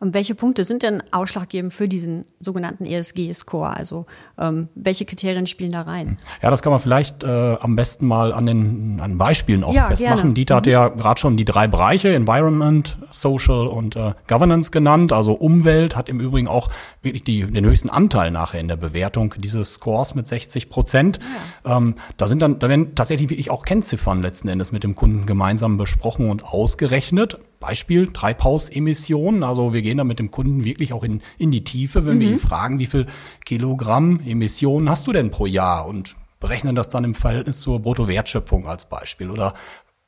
Und 0.01 0.15
welche 0.15 0.33
Punkte 0.33 0.63
sind 0.63 0.81
denn 0.81 1.03
ausschlaggebend 1.12 1.71
für 1.71 1.88
diesen 1.88 2.25
sogenannten 2.39 2.88
ESG-Score? 2.88 3.69
Also 3.69 4.07
ähm, 4.39 4.68
welche 4.74 5.06
Kriterien 5.06 5.45
spielen 5.45 5.71
da 5.71 5.83
rein? 5.83 6.18
Ja, 6.42 6.50
das 6.50 6.63
kann 6.63 6.71
man 6.71 6.81
vielleicht 6.81 7.24
äh, 7.24 7.27
am 7.59 7.75
besten 7.75 8.07
mal 8.07 8.33
an 8.33 8.48
den 8.48 9.00
an 9.00 9.19
Beispielen 9.19 9.63
auch 9.63 9.75
ja, 9.75 9.86
festmachen. 9.86 10.15
Gerne. 10.15 10.33
Dieter 10.33 10.56
mhm. 10.56 10.57
hat 10.57 10.68
ja 10.68 10.88
gerade 10.88 11.19
schon 11.19 11.38
die 11.38 11.45
drei 11.45 11.68
Bereiche 11.68 12.15
Environment, 12.15 12.98
Social 13.12 13.68
und 13.68 13.95
äh, 13.95 14.13
Governance 14.27 14.71
genannt. 14.71 15.13
Also 15.13 15.33
Umwelt 15.33 15.95
hat 15.95 16.09
im 16.09 16.19
Übrigen 16.19 16.48
auch 16.48 16.71
wirklich 17.03 17.24
die, 17.24 17.45
den 17.45 17.63
höchsten 17.63 17.92
Anteil 17.92 18.31
nachher 18.31 18.59
in 18.59 18.69
der 18.69 18.77
Bewertung 18.77 19.36
dieses 19.38 19.75
Scores 19.75 20.15
mit 20.15 20.25
60 20.25 20.69
Prozent. 20.69 21.19
Ja. 21.63 21.77
Ähm, 21.77 21.94
da 22.18 22.27
sind 22.27 22.42
dann, 22.42 22.57
da 22.57 22.69
werden 22.69 22.95
tatsächlich 22.95 23.30
wirklich 23.30 23.51
auch 23.51 23.63
Kennziffern 23.65 24.24
letzten 24.24 24.48
Endes 24.48 24.71
mit 24.71 24.83
dem 24.83 24.95
Kunden 24.95 25.27
gemeinsam 25.27 25.77
besprochen 25.77 26.27
und 26.27 26.44
ausgerechnet. 26.44 27.38
Beispiel 27.62 28.08
Treibhausemissionen. 28.08 29.44
Also 29.44 29.72
wir 29.72 29.81
gehen 29.81 29.98
da 29.98 30.04
mit 30.04 30.19
dem 30.19 30.31
Kunden 30.31 30.66
wirklich 30.66 30.92
auch 30.92 31.04
in, 31.04 31.22
in 31.38 31.52
die 31.52 31.63
Tiefe, 31.63 32.06
wenn 32.06 32.18
mhm. 32.18 32.19
wir 32.19 32.30
ihn 32.31 32.40
fragen, 32.40 32.80
wie 32.80 32.88
viel 32.88 33.06
Kilogramm 33.46 34.19
Emissionen 34.25 34.90
hast 34.90 35.08
du 35.08 35.13
denn 35.13 35.31
pro 35.31 35.46
Jahr 35.46 35.86
und 35.86 36.18
berechnen 36.42 36.75
das 36.75 36.90
dann 36.90 37.06
im 37.06 37.16
Verhältnis 37.16 37.62
zur 37.62 37.80
Bruttowertschöpfung 37.80 38.68
als 38.68 38.90
Beispiel 38.90 39.30
oder 39.30 39.54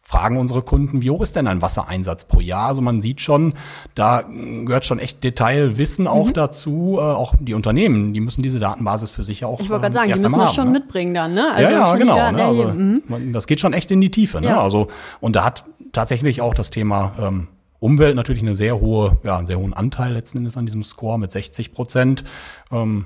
fragen 0.06 0.38
unsere 0.38 0.62
Kunden, 0.62 1.02
wie 1.02 1.10
hoch 1.10 1.22
ist 1.22 1.38
denn 1.38 1.48
ein 1.48 1.62
Wassereinsatz 1.62 2.26
pro 2.26 2.42
Jahr? 2.42 2.68
Also 2.68 2.82
man 2.82 3.00
sieht 3.00 3.22
schon, 3.22 3.54
da 3.96 4.22
gehört 4.22 4.84
schon 4.84 5.00
echt 5.00 5.24
Detailwissen 5.24 6.08
auch 6.08 6.28
mhm. 6.28 6.34
dazu. 6.34 6.98
Äh, 7.00 7.02
auch 7.02 7.34
die 7.40 7.54
Unternehmen, 7.54 8.14
die 8.14 8.20
müssen 8.20 8.44
diese 8.44 8.60
Datenbasis 8.60 9.12
für 9.12 9.24
sich 9.24 9.46
auch. 9.46 9.62
Ich 9.62 9.70
wollte 9.70 9.84
gerade 9.84 9.94
sagen, 9.94 10.14
die 10.14 10.22
müssen 10.22 10.40
das 10.40 10.50
haben, 10.50 10.56
schon 10.56 10.66
ne? 10.68 10.80
mitbringen 10.80 11.14
dann, 11.14 11.34
ne? 11.34 11.52
Also 11.54 11.72
ja, 11.72 11.88
ja, 11.88 11.96
genau. 11.96 12.32
Ne? 12.32 12.44
Also, 12.44 12.64
mhm. 12.66 13.32
Das 13.32 13.48
geht 13.48 13.62
schon 13.62 13.72
echt 13.72 13.90
in 13.92 14.02
die 14.02 14.12
Tiefe. 14.12 14.42
Ne? 14.42 14.48
Ja. 14.48 14.62
Also 14.62 14.88
und 15.22 15.38
da 15.38 15.46
hat 15.46 15.64
tatsächlich 15.94 16.42
auch 16.42 16.54
das 16.54 16.70
Thema 16.70 17.14
ähm, 17.18 17.48
Umwelt 17.80 18.16
natürlich 18.16 18.42
eine 18.42 18.56
sehr 18.56 18.80
hohe, 18.80 19.18
ja, 19.24 19.38
einen 19.38 19.48
sehr 19.48 19.60
hohen 19.60 19.74
Anteil 19.74 20.14
letzten 20.14 20.40
Endes 20.40 20.58
an 20.58 20.66
diesem 20.66 20.84
Score 20.84 21.18
mit 21.18 21.32
60 21.32 21.74
Prozent. 21.74 22.26
Ähm, 22.72 23.06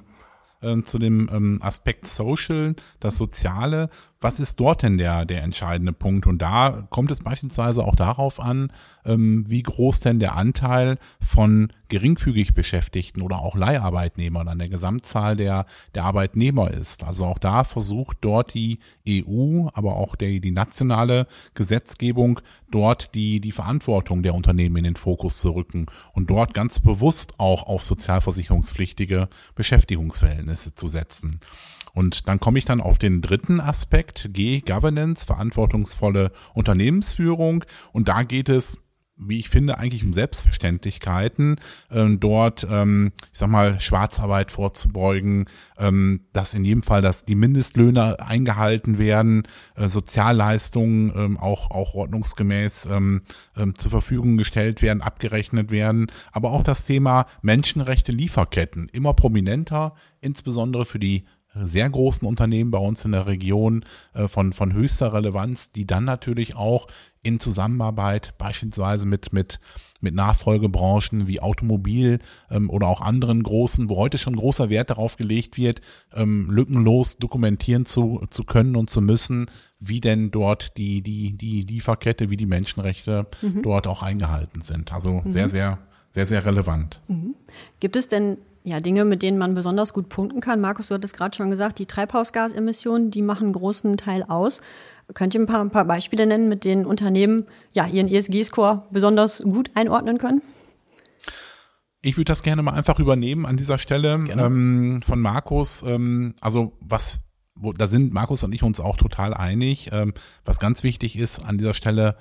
ähm, 0.62 0.84
zu 0.84 0.98
dem 0.98 1.30
ähm, 1.32 1.60
Aspekt 1.62 2.08
Social, 2.08 2.76
das 3.00 3.18
Soziale. 3.18 3.90
Was 4.20 4.40
ist 4.40 4.60
dort 4.60 4.82
denn 4.82 4.98
der, 4.98 5.26
der 5.26 5.44
entscheidende 5.44 5.94
Punkt? 5.94 6.26
Und 6.26 6.42
da 6.42 6.88
kommt 6.90 7.12
es 7.12 7.22
beispielsweise 7.22 7.84
auch 7.84 7.96
darauf 7.96 8.40
an, 8.40 8.72
ähm, 9.06 9.46
wie 9.48 9.62
groß 9.62 10.00
denn 10.00 10.20
der 10.20 10.36
Anteil 10.36 10.98
von 11.22 11.70
geringfügig 11.90 12.56
Beschäftigten 12.56 13.22
oder 13.22 13.40
auch 13.40 13.56
Leiharbeitnehmern 13.56 14.48
an 14.48 14.58
der 14.58 14.70
Gesamtzahl 14.70 15.36
der, 15.36 15.68
der 15.94 16.06
Arbeitnehmer 16.06 16.72
ist. 16.72 17.04
Also 17.04 17.26
auch 17.26 17.38
da 17.38 17.64
versucht 17.64 18.18
dort 18.22 18.56
die 18.56 18.80
EU, 19.08 19.68
aber 19.74 19.96
auch 19.98 20.16
der, 20.16 20.40
die 20.40 20.52
nationale 20.52 21.28
Gesetzgebung 21.54 22.42
dort 22.72 23.14
die, 23.14 23.40
die 23.40 23.52
Verantwortung 23.52 24.24
der 24.24 24.34
Unternehmen 24.34 24.78
in 24.78 24.84
den 24.84 24.96
Fokus 24.96 25.40
zu 25.40 25.52
rücken 25.52 25.86
und 26.14 26.30
dort 26.30 26.54
ganz 26.54 26.80
bewusst 26.80 27.40
auch 27.40 27.68
auf 27.68 27.84
sozialversicherungspflichtige 27.84 29.30
Beschäftigungsverhältnisse 29.56 30.74
zu 30.76 30.88
setzen. 30.88 31.40
Und 31.98 32.28
dann 32.28 32.40
komme 32.40 32.60
ich 32.60 32.66
dann 32.66 32.80
auf 32.80 33.00
den 33.00 33.24
dritten 33.24 33.60
Aspekt, 33.60 34.07
G, 34.14 34.62
Governance, 34.62 35.26
verantwortungsvolle 35.26 36.32
Unternehmensführung. 36.54 37.64
Und 37.94 38.08
da 38.08 38.24
geht 38.24 38.50
es 38.50 38.80
wie 39.18 39.40
ich 39.40 39.50
finde, 39.50 39.78
eigentlich 39.78 40.04
um 40.04 40.14
Selbstverständlichkeiten, 40.14 41.60
ähm, 41.92 42.20
dort, 42.20 42.68
ähm, 42.70 43.12
ich 43.34 43.40
sag 43.40 43.50
mal, 43.50 43.80
Schwarzarbeit 43.80 44.52
vorzubeugen, 44.52 45.50
ähm, 45.78 46.22
dass 46.34 46.54
in 46.54 46.64
jedem 46.64 46.84
Fall, 46.84 47.02
dass 47.02 47.26
die 47.26 47.36
Mindestlöhne 47.36 48.20
eingehalten 48.20 48.98
werden, 49.00 49.44
äh, 49.76 49.88
Sozialleistungen 49.88 51.12
ähm, 51.16 51.38
auch, 51.38 51.72
auch 51.72 51.96
ordnungsgemäß 51.96 52.88
ähm, 52.92 53.24
ähm, 53.56 53.76
zur 53.76 53.92
Verfügung 53.92 54.38
gestellt 54.38 54.82
werden, 54.82 55.02
abgerechnet 55.02 55.72
werden, 55.72 56.12
aber 56.32 56.52
auch 56.52 56.64
das 56.64 56.86
Thema 56.86 57.26
Menschenrechte, 57.42 58.12
Lieferketten, 58.12 58.88
immer 58.90 59.14
prominenter, 59.14 59.96
insbesondere 60.22 60.86
für 60.86 61.00
die 61.00 61.24
sehr 61.64 61.90
großen 61.90 62.28
Unternehmen 62.28 62.72
bei 62.72 62.80
uns 62.80 63.06
in 63.06 63.12
der 63.12 63.28
Region 63.28 63.86
äh, 64.14 64.28
von, 64.28 64.54
von 64.54 64.74
höchster 64.74 65.14
Relevanz, 65.14 65.72
die 65.72 65.86
dann 65.86 66.04
natürlich 66.04 66.56
auch 66.56 66.88
in 67.24 67.40
Zusammenarbeit 67.40 68.38
beispielsweise 68.38 69.06
mit, 69.06 69.34
mit, 69.34 69.60
mit 70.00 70.16
Nachfolgebranchen 70.16 71.28
wie 71.28 71.42
Automobil 71.42 72.20
ähm, 72.50 72.70
oder 72.70 72.88
auch 72.88 73.02
anderen 73.02 73.44
großen, 73.44 73.90
wo 73.90 73.98
heute 73.98 74.18
schon 74.18 74.36
großer 74.36 74.70
Wert 74.70 74.92
darauf 74.92 75.18
gelegt 75.18 75.58
wird, 75.58 75.82
ähm, 76.14 76.50
lückenlos 76.50 77.18
dokumentieren 77.18 77.86
zu, 77.86 78.26
zu 78.30 78.44
können 78.44 78.76
und 78.76 78.90
zu 78.90 79.02
müssen, 79.02 79.48
wie 79.80 80.00
denn 80.00 80.32
dort 80.32 80.78
die, 80.78 81.02
die, 81.02 81.38
die 81.38 81.62
Lieferkette, 81.62 82.30
wie 82.30 82.38
die 82.38 82.46
Menschenrechte 82.46 83.28
mhm. 83.42 83.62
dort 83.62 83.88
auch 83.88 84.04
eingehalten 84.04 84.62
sind. 84.62 84.94
Also 84.94 85.22
mhm. 85.24 85.30
sehr, 85.30 85.50
sehr, 85.50 85.80
sehr, 86.10 86.26
sehr 86.26 86.46
relevant. 86.46 87.02
Mhm. 87.08 87.36
Gibt 87.80 87.96
es 87.96 88.08
denn 88.08 88.38
ja, 88.68 88.82
Dinge, 88.82 89.06
mit 89.06 89.24
denen 89.24 89.38
man 89.38 89.56
besonders 89.56 89.94
gut 89.94 90.10
punkten 90.10 90.42
kann. 90.42 90.60
Markus, 90.60 90.88
du 90.90 90.96
hattest 90.96 91.16
gerade 91.16 91.36
schon 91.36 91.50
gesagt, 91.50 91.80
die 91.80 91.86
Treibhausgasemissionen, 91.86 93.12
die 93.12 93.22
machen 93.22 93.46
einen 93.46 93.54
großen 93.54 93.96
Teil 93.96 94.24
aus. 94.24 94.62
Könnt 95.14 95.34
ihr 95.36 95.42
ein 95.42 95.48
paar, 95.48 95.62
ein 95.62 95.72
paar 95.72 95.86
Beispiele 95.86 96.28
nennen, 96.28 96.50
mit 96.50 96.66
denen 96.66 96.86
Unternehmen 96.86 97.46
ja 97.72 97.88
ihren 97.88 98.10
ESG-Score 98.10 98.84
besonders 98.92 99.42
gut 99.42 99.72
einordnen 99.76 100.18
können? 100.18 100.42
Ich 102.02 102.18
würde 102.18 102.26
das 102.26 102.44
gerne 102.44 102.62
mal 102.62 102.74
einfach 102.74 103.00
übernehmen 103.00 103.46
an 103.46 103.56
dieser 103.56 103.78
Stelle 103.78 104.20
ähm, 104.30 105.02
von 105.02 105.22
Markus. 105.22 105.84
Ähm, 105.88 106.36
also 106.42 106.74
was, 106.82 107.20
wo, 107.56 107.72
da 107.72 107.88
sind 107.88 108.14
Markus 108.14 108.44
und 108.44 108.54
ich 108.54 108.64
uns 108.64 108.82
auch 108.82 108.98
total 108.98 109.34
einig. 109.34 109.90
Ähm, 109.94 110.14
was 110.44 110.60
ganz 110.60 110.84
wichtig 110.84 111.18
ist 111.18 111.46
an 111.46 111.58
dieser 111.58 111.74
Stelle, 111.74 112.18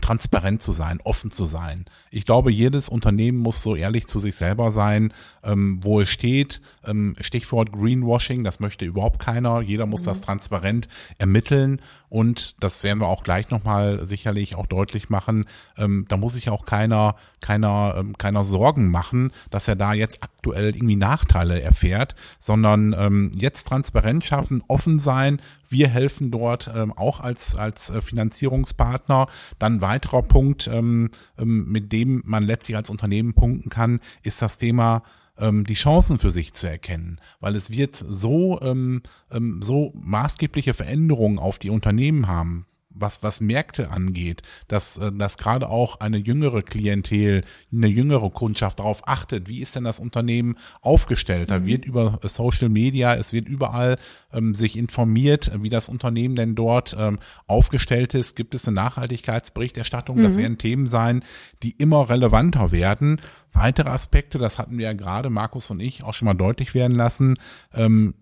transparent 0.00 0.62
zu 0.62 0.72
sein, 0.72 0.98
offen 1.04 1.30
zu 1.30 1.46
sein. 1.46 1.86
Ich 2.10 2.24
glaube, 2.24 2.50
jedes 2.50 2.88
Unternehmen 2.88 3.38
muss 3.38 3.62
so 3.62 3.74
ehrlich 3.74 4.06
zu 4.06 4.18
sich 4.18 4.36
selber 4.36 4.70
sein, 4.70 5.12
ähm, 5.42 5.78
wo 5.82 6.00
es 6.00 6.08
steht. 6.08 6.60
Ähm, 6.84 7.16
Stichwort 7.20 7.72
Greenwashing, 7.72 8.44
das 8.44 8.60
möchte 8.60 8.84
überhaupt 8.84 9.18
keiner. 9.18 9.60
Jeder 9.60 9.86
muss 9.86 10.02
mhm. 10.02 10.06
das 10.06 10.22
transparent 10.22 10.88
ermitteln 11.18 11.80
und 12.08 12.62
das 12.62 12.84
werden 12.84 13.00
wir 13.00 13.08
auch 13.08 13.24
gleich 13.24 13.50
nochmal 13.50 14.06
sicherlich 14.06 14.54
auch 14.54 14.66
deutlich 14.66 15.10
machen. 15.10 15.46
Ähm, 15.76 16.06
da 16.08 16.16
muss 16.16 16.34
sich 16.34 16.50
auch 16.50 16.64
keiner, 16.64 17.16
keiner, 17.40 17.94
ähm, 17.98 18.16
keiner 18.16 18.44
Sorgen 18.44 18.90
machen, 18.90 19.32
dass 19.50 19.68
er 19.68 19.76
da 19.76 19.92
jetzt 19.92 20.22
aktuell 20.22 20.74
irgendwie 20.74 20.96
Nachteile 20.96 21.60
erfährt, 21.60 22.14
sondern 22.38 22.94
ähm, 22.98 23.30
jetzt 23.34 23.64
transparent 23.68 24.24
schaffen, 24.24 24.62
offen 24.68 24.98
sein. 24.98 25.40
Wir 25.68 25.88
helfen 25.88 26.30
dort 26.30 26.70
ähm, 26.74 26.92
auch 26.92 27.20
als, 27.20 27.56
als 27.56 27.90
äh, 27.90 28.00
Finanzierungspartner. 28.00 29.26
Dann 29.58 29.80
weiterer 29.80 30.22
Punkt, 30.22 30.68
ähm, 30.68 31.10
ähm, 31.38 31.70
mit 31.70 31.92
dem 31.92 32.22
man 32.24 32.44
letztlich 32.44 32.76
als 32.76 32.90
Unternehmen 32.90 33.34
punkten 33.34 33.68
kann, 33.68 34.00
ist 34.22 34.42
das 34.42 34.58
Thema 34.58 35.02
ähm, 35.38 35.64
die 35.64 35.74
Chancen 35.74 36.18
für 36.18 36.30
sich 36.30 36.54
zu 36.54 36.68
erkennen, 36.68 37.20
weil 37.40 37.54
es 37.56 37.70
wird 37.70 37.96
so 37.96 38.60
ähm, 38.60 39.02
ähm, 39.30 39.60
so 39.62 39.92
maßgebliche 39.94 40.74
Veränderungen 40.74 41.38
auf 41.38 41.58
die 41.58 41.70
Unternehmen 41.70 42.26
haben 42.26 42.66
was, 42.98 43.22
was 43.22 43.40
Märkte 43.40 43.90
angeht, 43.90 44.42
dass, 44.68 44.96
äh, 44.98 45.12
dass 45.12 45.38
gerade 45.38 45.68
auch 45.68 46.00
eine 46.00 46.18
jüngere 46.18 46.62
Klientel, 46.62 47.44
eine 47.72 47.86
jüngere 47.86 48.30
Kundschaft 48.30 48.80
darauf 48.80 49.06
achtet, 49.06 49.48
wie 49.48 49.60
ist 49.60 49.76
denn 49.76 49.84
das 49.84 50.00
Unternehmen 50.00 50.56
aufgestellt? 50.80 51.50
Da 51.50 51.60
mhm. 51.60 51.66
wird 51.66 51.84
über 51.84 52.18
Social 52.22 52.68
Media, 52.68 53.14
es 53.14 53.32
wird 53.32 53.48
überall 53.48 53.98
ähm, 54.32 54.54
sich 54.54 54.76
informiert, 54.76 55.52
wie 55.60 55.68
das 55.68 55.88
Unternehmen 55.88 56.34
denn 56.34 56.54
dort 56.54 56.96
ähm, 56.98 57.18
aufgestellt 57.46 58.14
ist. 58.14 58.36
Gibt 58.36 58.54
es 58.54 58.66
eine 58.66 58.74
Nachhaltigkeitsberichterstattung? 58.74 60.18
Mhm. 60.18 60.22
Das 60.22 60.36
werden 60.36 60.58
Themen 60.58 60.86
sein, 60.86 61.22
die 61.62 61.72
immer 61.72 62.08
relevanter 62.08 62.72
werden. 62.72 63.20
Weitere 63.52 63.88
Aspekte, 63.88 64.38
das 64.38 64.58
hatten 64.58 64.76
wir 64.76 64.84
ja 64.84 64.92
gerade, 64.92 65.30
Markus 65.30 65.70
und 65.70 65.80
ich, 65.80 66.02
auch 66.04 66.14
schon 66.14 66.26
mal 66.26 66.34
deutlich 66.34 66.74
werden 66.74 66.94
lassen, 66.94 67.36
ähm, 67.74 68.14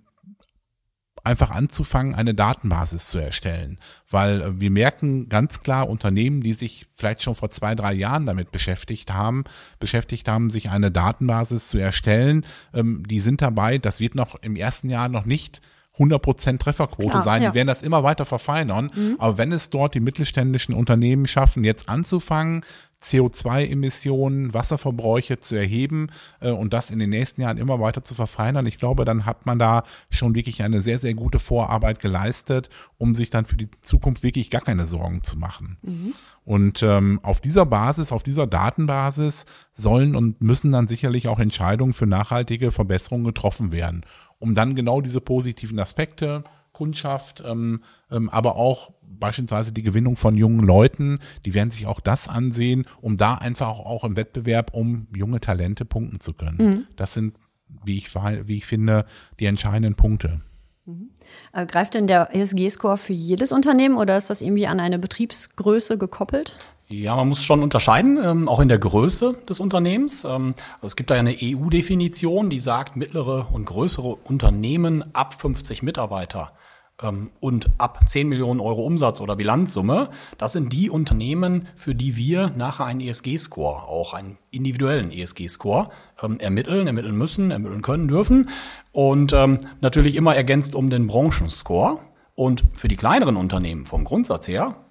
einfach 1.24 1.50
anzufangen, 1.50 2.14
eine 2.14 2.34
Datenbasis 2.34 3.08
zu 3.08 3.18
erstellen. 3.18 3.78
Weil 4.10 4.42
äh, 4.42 4.60
wir 4.60 4.70
merken 4.70 5.28
ganz 5.28 5.60
klar, 5.60 5.88
Unternehmen, 5.88 6.42
die 6.42 6.52
sich 6.52 6.86
vielleicht 6.94 7.22
schon 7.22 7.34
vor 7.34 7.50
zwei, 7.50 7.74
drei 7.74 7.94
Jahren 7.94 8.26
damit 8.26 8.52
beschäftigt 8.52 9.12
haben, 9.12 9.44
beschäftigt 9.80 10.28
haben, 10.28 10.50
sich 10.50 10.70
eine 10.70 10.90
Datenbasis 10.90 11.68
zu 11.68 11.78
erstellen, 11.78 12.46
ähm, 12.74 13.02
die 13.08 13.20
sind 13.20 13.42
dabei, 13.42 13.78
das 13.78 14.00
wird 14.00 14.14
noch 14.14 14.36
im 14.42 14.54
ersten 14.54 14.90
Jahr 14.90 15.08
noch 15.08 15.24
nicht 15.24 15.60
100% 15.98 16.58
Trefferquote 16.58 17.08
Klar, 17.08 17.22
sein. 17.22 17.42
Ja. 17.42 17.50
Die 17.50 17.54
werden 17.54 17.68
das 17.68 17.82
immer 17.82 18.02
weiter 18.02 18.26
verfeinern. 18.26 18.90
Mhm. 18.94 19.16
Aber 19.18 19.38
wenn 19.38 19.52
es 19.52 19.70
dort 19.70 19.94
die 19.94 20.00
mittelständischen 20.00 20.74
Unternehmen 20.74 21.26
schaffen, 21.26 21.62
jetzt 21.62 21.88
anzufangen, 21.88 22.64
CO2-Emissionen, 23.04 24.54
Wasserverbräuche 24.54 25.38
zu 25.38 25.54
erheben 25.54 26.08
äh, 26.40 26.50
und 26.50 26.73
das 26.73 26.90
in 26.90 26.99
den 26.99 27.11
nächsten 27.11 27.42
Jahren 27.42 27.58
immer 27.58 27.78
weiter 27.80 28.02
zu 28.02 28.14
verfeinern. 28.14 28.66
Ich 28.66 28.78
glaube, 28.78 29.04
dann 29.04 29.26
hat 29.26 29.46
man 29.46 29.58
da 29.58 29.82
schon 30.11 30.34
wirklich 30.34 30.62
eine 30.62 30.80
sehr, 30.80 30.99
sehr 30.99 31.14
gute 31.14 31.38
Vorarbeit 31.38 32.00
geleistet, 32.00 32.70
um 32.99 33.14
sich 33.14 33.30
dann 33.30 33.44
für 33.44 33.56
die 33.56 33.68
Zukunft 33.82 34.23
wirklich 34.23 34.50
gar 34.50 34.62
keine 34.62 34.87
Sorgen 34.87 35.23
zu 35.23 35.38
machen. 35.38 35.76
Mhm. 35.82 36.11
Und 36.44 36.82
ähm, 36.82 37.20
auf 37.23 37.40
dieser 37.40 37.66
Basis, 37.66 38.12
auf 38.12 38.23
dieser 38.23 38.46
Datenbasis 38.46 39.46
sollen 39.73 40.16
und 40.16 40.40
müssen 40.40 40.73
dann 40.73 40.87
sicherlich 40.87 41.28
auch 41.28 41.38
Entscheidungen 41.38 41.92
für 41.92 42.06
nachhaltige 42.06 42.70
Verbesserungen 42.70 43.25
getroffen 43.25 43.73
werden, 43.73 44.04
um 44.38 44.54
dann 44.54 44.75
genau 44.75 45.00
diese 45.00 45.20
positiven 45.20 45.78
Aspekte, 45.78 46.44
Kundschaft, 46.74 47.42
ähm, 47.46 47.82
ähm, 48.10 48.28
aber 48.28 48.56
auch 48.56 48.92
beispielsweise 49.02 49.72
die 49.72 49.82
Gewinnung 49.82 50.16
von 50.16 50.36
jungen 50.36 50.60
Leuten, 50.60 51.20
die 51.46 51.54
werden 51.54 51.70
sich 51.70 51.86
auch 51.86 52.00
das 52.00 52.28
ansehen, 52.28 52.84
um 53.00 53.16
da 53.16 53.36
einfach 53.36 53.78
auch 53.78 54.04
im 54.04 54.16
Wettbewerb 54.16 54.74
um 54.74 55.06
junge 55.16 55.40
Talente 55.40 55.86
punkten 55.86 56.20
zu 56.20 56.34
können. 56.34 56.56
Mhm. 56.58 56.86
Das 56.96 57.14
sind, 57.14 57.36
wie 57.84 57.96
ich, 57.96 58.14
wie 58.14 58.58
ich 58.58 58.66
finde, 58.66 59.06
die 59.40 59.46
entscheidenden 59.46 59.94
Punkte. 59.94 60.42
Mhm. 60.84 61.10
Äh, 61.52 61.64
greift 61.64 61.94
denn 61.94 62.06
der 62.06 62.34
ESG-Score 62.34 62.98
für 62.98 63.14
jedes 63.14 63.52
Unternehmen 63.52 63.96
oder 63.96 64.18
ist 64.18 64.28
das 64.28 64.42
irgendwie 64.42 64.66
an 64.66 64.80
eine 64.80 64.98
Betriebsgröße 64.98 65.96
gekoppelt? 65.96 66.58
Ja, 66.88 67.16
man 67.16 67.28
muss 67.28 67.42
schon 67.42 67.62
unterscheiden, 67.62 68.18
ähm, 68.22 68.46
auch 68.46 68.60
in 68.60 68.68
der 68.68 68.78
Größe 68.78 69.34
des 69.48 69.58
Unternehmens. 69.58 70.24
Ähm, 70.24 70.54
also 70.76 70.88
es 70.88 70.96
gibt 70.96 71.10
da 71.10 71.14
eine 71.14 71.34
EU-Definition, 71.40 72.50
die 72.50 72.60
sagt, 72.60 72.96
mittlere 72.96 73.48
und 73.52 73.64
größere 73.64 74.16
Unternehmen 74.16 75.02
ab 75.14 75.32
50 75.40 75.82
Mitarbeiter 75.82 76.52
ähm, 77.02 77.30
und 77.40 77.70
ab 77.78 78.00
10 78.06 78.28
Millionen 78.28 78.60
Euro 78.60 78.84
Umsatz 78.84 79.22
oder 79.22 79.34
Bilanzsumme, 79.34 80.10
das 80.36 80.52
sind 80.52 80.74
die 80.74 80.90
Unternehmen, 80.90 81.68
für 81.74 81.94
die 81.94 82.18
wir 82.18 82.52
nachher 82.56 82.84
einen 82.84 83.00
ESG-Score, 83.00 83.88
auch 83.88 84.12
einen 84.12 84.36
individuellen 84.50 85.10
ESG-Score, 85.10 85.88
ähm, 86.22 86.38
ermitteln, 86.38 86.86
ermitteln 86.86 87.16
müssen, 87.16 87.50
ermitteln 87.50 87.80
können 87.80 88.08
dürfen. 88.08 88.50
Und 88.92 89.32
ähm, 89.32 89.58
natürlich 89.80 90.16
immer 90.16 90.36
ergänzt 90.36 90.74
um 90.74 90.90
den 90.90 91.06
Branchenscore. 91.06 91.98
Und 92.36 92.64
für 92.74 92.88
die 92.88 92.96
kleineren 92.96 93.36
Unternehmen 93.36 93.86
vom 93.86 94.04
Grundsatz 94.04 94.48
her 94.48 94.83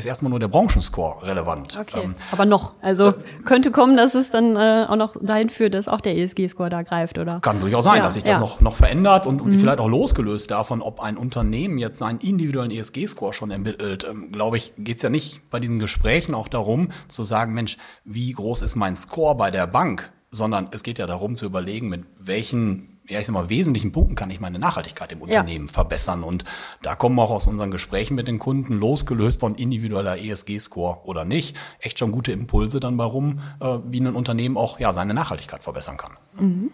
ist 0.00 0.06
erstmal 0.06 0.30
nur 0.30 0.40
der 0.40 0.48
Branchenscore 0.48 1.26
relevant. 1.26 1.78
Okay, 1.80 2.00
ähm, 2.04 2.14
aber 2.32 2.44
noch. 2.44 2.72
Also 2.82 3.08
äh, 3.08 3.14
könnte 3.44 3.70
kommen, 3.70 3.96
dass 3.96 4.14
es 4.14 4.30
dann 4.30 4.56
äh, 4.56 4.86
auch 4.88 4.96
noch 4.96 5.14
dahin 5.20 5.50
führt, 5.50 5.74
dass 5.74 5.86
auch 5.86 6.00
der 6.00 6.16
ESG-Score 6.16 6.68
da 6.68 6.82
greift, 6.82 7.18
oder? 7.18 7.40
Kann 7.40 7.60
durchaus 7.60 7.84
sein, 7.84 7.98
ja, 7.98 8.02
dass 8.02 8.14
sich 8.14 8.24
das 8.24 8.34
ja. 8.34 8.40
noch, 8.40 8.60
noch 8.60 8.74
verändert 8.74 9.26
und, 9.26 9.40
und 9.40 9.52
mhm. 9.52 9.58
vielleicht 9.58 9.78
auch 9.78 9.88
losgelöst 9.88 10.50
davon, 10.50 10.82
ob 10.82 11.00
ein 11.00 11.16
Unternehmen 11.16 11.78
jetzt 11.78 11.98
seinen 11.98 12.18
individuellen 12.18 12.70
ESG-Score 12.70 13.32
schon 13.32 13.50
ermittelt. 13.50 14.06
Ähm, 14.10 14.32
Glaube 14.32 14.56
ich, 14.56 14.72
geht's 14.78 15.02
ja 15.02 15.10
nicht 15.10 15.50
bei 15.50 15.60
diesen 15.60 15.78
Gesprächen 15.78 16.34
auch 16.34 16.48
darum, 16.48 16.90
zu 17.08 17.22
sagen, 17.22 17.52
Mensch, 17.52 17.76
wie 18.04 18.32
groß 18.32 18.62
ist 18.62 18.74
mein 18.74 18.96
Score 18.96 19.34
bei 19.34 19.50
der 19.50 19.66
Bank? 19.66 20.10
Sondern 20.32 20.68
es 20.70 20.82
geht 20.82 20.98
ja 20.98 21.06
darum 21.06 21.34
zu 21.34 21.44
überlegen, 21.44 21.88
mit 21.88 22.04
welchen 22.18 22.89
ja, 23.10 23.20
ich 23.20 23.26
sag 23.26 23.32
mal, 23.32 23.50
wesentlichen 23.50 23.92
Punkten 23.92 24.14
kann 24.14 24.30
ich 24.30 24.40
meine 24.40 24.58
Nachhaltigkeit 24.58 25.12
im 25.12 25.22
Unternehmen 25.22 25.66
ja. 25.66 25.72
verbessern. 25.72 26.22
Und 26.22 26.44
da 26.82 26.94
kommen 26.94 27.18
auch 27.18 27.30
aus 27.30 27.46
unseren 27.46 27.70
Gesprächen 27.70 28.14
mit 28.14 28.28
den 28.28 28.38
Kunden, 28.38 28.74
losgelöst 28.74 29.40
von 29.40 29.54
individueller 29.54 30.18
ESG-Score 30.18 31.00
oder 31.04 31.24
nicht, 31.24 31.58
echt 31.80 31.98
schon 31.98 32.12
gute 32.12 32.32
Impulse 32.32 32.80
dann 32.80 32.96
warum, 32.98 33.40
äh, 33.60 33.78
wie 33.86 34.00
ein 34.00 34.14
Unternehmen 34.14 34.56
auch 34.56 34.78
ja, 34.78 34.92
seine 34.92 35.14
Nachhaltigkeit 35.14 35.62
verbessern 35.62 35.96
kann. 35.96 36.12
Mhm. 36.38 36.70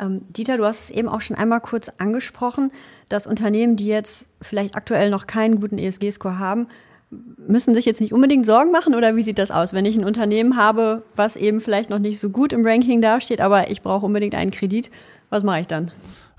Ähm, 0.00 0.22
Dieter, 0.30 0.56
du 0.56 0.64
hast 0.64 0.84
es 0.84 0.90
eben 0.90 1.08
auch 1.08 1.20
schon 1.20 1.36
einmal 1.36 1.60
kurz 1.60 1.90
angesprochen, 1.98 2.72
dass 3.08 3.26
Unternehmen, 3.26 3.76
die 3.76 3.86
jetzt 3.86 4.28
vielleicht 4.40 4.76
aktuell 4.76 5.10
noch 5.10 5.26
keinen 5.26 5.60
guten 5.60 5.78
ESG-Score 5.78 6.38
haben, 6.38 6.68
müssen 7.10 7.74
sich 7.74 7.86
jetzt 7.86 8.00
nicht 8.00 8.12
unbedingt 8.12 8.44
Sorgen 8.44 8.70
machen 8.70 8.94
oder 8.94 9.16
wie 9.16 9.22
sieht 9.22 9.38
das 9.38 9.50
aus, 9.50 9.72
wenn 9.72 9.86
ich 9.86 9.96
ein 9.96 10.04
Unternehmen 10.04 10.56
habe, 10.56 11.02
was 11.16 11.36
eben 11.36 11.60
vielleicht 11.60 11.88
noch 11.88 11.98
nicht 11.98 12.20
so 12.20 12.30
gut 12.30 12.52
im 12.52 12.66
Ranking 12.66 13.00
dasteht, 13.00 13.40
aber 13.40 13.70
ich 13.70 13.80
brauche 13.80 14.04
unbedingt 14.04 14.34
einen 14.34 14.50
Kredit, 14.50 14.90
was 15.30 15.42
mache 15.42 15.60
ich 15.60 15.66
dann? 15.66 15.90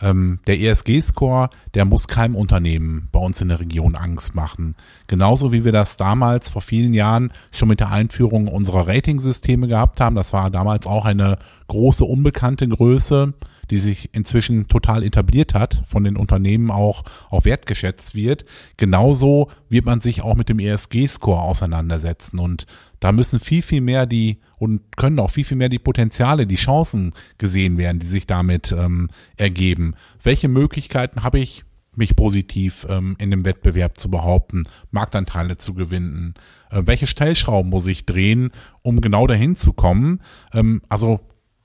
Ähm, 0.01 0.39
der 0.47 0.59
ESG-Score, 0.59 1.49
der 1.73 1.85
muss 1.85 2.07
keinem 2.07 2.35
Unternehmen 2.35 3.09
bei 3.11 3.19
uns 3.19 3.41
in 3.41 3.49
der 3.49 3.59
Region 3.59 3.95
Angst 3.95 4.33
machen. 4.33 4.75
Genauso 5.07 5.51
wie 5.51 5.65
wir 5.65 5.71
das 5.71 5.97
damals 5.97 6.49
vor 6.49 6.61
vielen 6.61 6.93
Jahren 6.93 7.31
schon 7.51 7.67
mit 7.67 7.81
der 7.81 7.91
Einführung 7.91 8.47
unserer 8.47 8.87
Ratingsysteme 8.87 9.67
gehabt 9.67 9.99
haben. 9.99 10.15
Das 10.15 10.31
war 10.31 10.49
damals 10.49 10.87
auch 10.87 11.05
eine 11.05 11.37
große 11.67 12.05
unbekannte 12.05 12.67
Größe, 12.67 13.33
die 13.69 13.77
sich 13.77 14.13
inzwischen 14.13 14.67
total 14.67 15.03
etabliert 15.03 15.53
hat, 15.53 15.83
von 15.85 16.03
den 16.03 16.17
Unternehmen 16.17 16.71
auch, 16.71 17.03
auch 17.29 17.45
wertgeschätzt 17.45 18.15
wird. 18.15 18.45
Genauso 18.77 19.51
wird 19.69 19.85
man 19.85 19.99
sich 19.99 20.21
auch 20.21 20.35
mit 20.35 20.49
dem 20.49 20.59
ESG-Score 20.59 21.41
auseinandersetzen. 21.41 22.39
Und 22.39 22.65
Da 22.99 23.11
müssen 23.11 23.39
viel, 23.39 23.61
viel 23.61 23.81
mehr 23.81 24.05
die 24.05 24.39
und 24.57 24.97
können 24.97 25.19
auch 25.19 25.31
viel, 25.31 25.45
viel 25.45 25.57
mehr 25.57 25.69
die 25.69 25.79
Potenziale, 25.79 26.45
die 26.45 26.55
Chancen 26.55 27.13
gesehen 27.37 27.77
werden, 27.77 27.99
die 27.99 28.05
sich 28.05 28.27
damit 28.27 28.71
ähm, 28.71 29.09
ergeben. 29.37 29.95
Welche 30.21 30.49
Möglichkeiten 30.49 31.23
habe 31.23 31.39
ich, 31.39 31.63
mich 31.95 32.15
positiv 32.15 32.85
ähm, 32.89 33.15
in 33.19 33.31
dem 33.31 33.45
Wettbewerb 33.45 33.97
zu 33.97 34.09
behaupten, 34.09 34.63
Marktanteile 34.91 35.57
zu 35.57 35.73
gewinnen? 35.73 36.33
Äh, 36.69 36.83
welche 36.85 37.07
Stellschrauben 37.07 37.69
muss 37.69 37.87
ich 37.87 38.05
drehen, 38.05 38.51
um 38.81 39.01
genau 39.01 39.27
dahin 39.27 39.55
zu 39.55 39.73
kommen? 39.73 40.21
Ähm, 40.53 40.81
also 40.89 41.19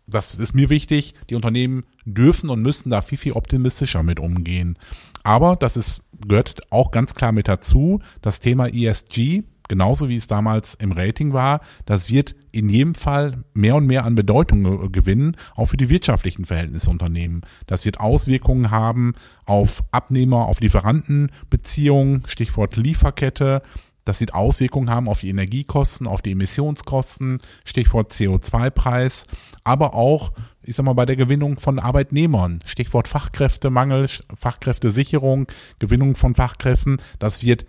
das 0.07 0.39
ist 0.39 0.55
mir 0.55 0.69
wichtig, 0.69 1.15
die 1.31 1.35
Unternehmen 1.35 1.85
dürfen 2.05 2.51
und 2.51 2.63
müssen 2.63 2.91
da 2.91 3.01
viel, 3.01 3.19
viel 3.19 3.33
optimistischer 3.33 4.03
mit 4.03 4.21
umgehen. 4.21 4.79
Aber 5.23 5.57
das 5.57 5.77
ist, 5.77 6.03
gehört 6.27 6.71
auch 6.71 6.91
ganz 6.91 7.15
klar 7.15 7.33
mit 7.33 7.49
dazu, 7.49 8.01
das 8.21 8.41
Thema 8.41 8.67
ESG, 8.67 9.45
genauso 9.69 10.09
wie 10.09 10.17
es 10.17 10.27
damals 10.27 10.75
im 10.75 10.93
Rating 10.93 11.33
war, 11.33 11.61
das 11.87 12.11
wird 12.11 12.35
in 12.53 12.69
jedem 12.69 12.95
Fall 12.95 13.45
mehr 13.55 13.77
und 13.77 13.87
mehr 13.87 14.05
an 14.05 14.15
Bedeutung 14.15 14.93
gewinnen, 14.93 15.37
auch 15.55 15.67
für 15.67 15.77
die 15.77 15.89
wirtschaftlichen 15.89 16.45
Verhältnisse 16.45 16.91
Unternehmen. 16.91 17.43
Das 17.67 17.85
wird 17.85 18.01
Auswirkungen 18.01 18.71
haben 18.71 19.15
auf 19.47 19.83
Abnehmer, 19.91 20.47
auf 20.47 20.61
Lieferantenbeziehungen, 20.61 22.23
Stichwort 22.27 22.77
Lieferkette, 22.77 23.63
das 24.05 24.21
wird 24.21 24.35
Auswirkungen 24.35 24.91
haben 24.91 25.09
auf 25.09 25.21
die 25.21 25.31
Energiekosten, 25.31 26.07
auf 26.07 26.21
die 26.21 26.33
Emissionskosten, 26.33 27.41
Stichwort 27.65 28.13
CO2-Preis, 28.13 29.27
aber 29.65 29.95
auch, 29.95 30.33
ich 30.63 30.77
sag 30.77 30.85
mal, 30.85 30.93
bei 30.93 31.07
der 31.07 31.17
Gewinnung 31.17 31.59
von 31.59 31.79
Arbeitnehmern, 31.79 32.61
Stichwort 32.67 33.09
Fachkräftemangel, 33.09 34.09
Fachkräftesicherung, 34.37 35.47
Gewinnung 35.79 36.17
von 36.17 36.35
Fachkräften. 36.35 36.99
Das 37.19 37.43
wird 37.43 37.65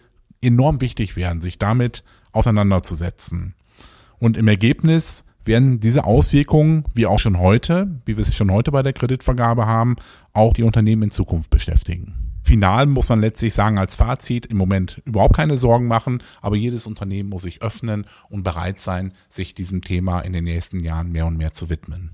enorm 0.46 0.82
wichtig 0.82 1.16
werden, 1.16 1.42
sich 1.42 1.58
damit 1.58 2.04
auseinanderzusetzen. 2.32 3.56
Und 4.20 4.38
im 4.38 4.48
Ergebnis 4.48 5.26
werden 5.44 5.80
diese 5.80 6.06
Auswirkungen, 6.06 6.86
wie 6.94 7.06
auch 7.06 7.20
schon 7.20 7.40
heute, 7.40 8.02
wie 8.06 8.18
wir 8.18 8.22
es 8.22 8.36
schon 8.36 8.52
heute 8.52 8.72
bei 8.72 8.84
der 8.84 8.94
Kreditvergabe 8.94 9.66
haben, 9.66 9.96
auch 10.34 10.54
die 10.54 10.64
Unternehmen 10.64 11.04
in 11.04 11.12
Zukunft 11.12 11.50
beschäftigen. 11.50 12.26
Final 12.44 12.86
muss 12.86 13.10
man 13.10 13.22
letztlich 13.22 13.54
sagen 13.56 13.80
als 13.80 13.96
Fazit, 13.96 14.46
im 14.46 14.58
Moment 14.58 15.02
überhaupt 15.06 15.36
keine 15.36 15.58
Sorgen 15.58 15.88
machen, 15.88 16.22
aber 16.42 16.56
jedes 16.56 16.86
Unternehmen 16.86 17.30
muss 17.30 17.44
sich 17.44 17.64
öffnen 17.64 18.06
und 18.30 18.44
bereit 18.44 18.80
sein, 18.80 19.14
sich 19.30 19.56
diesem 19.56 19.82
Thema 19.82 20.20
in 20.22 20.34
den 20.34 20.44
nächsten 20.44 20.80
Jahren 20.80 21.12
mehr 21.12 21.26
und 21.26 21.38
mehr 21.38 21.54
zu 21.54 21.70
widmen. 21.70 22.12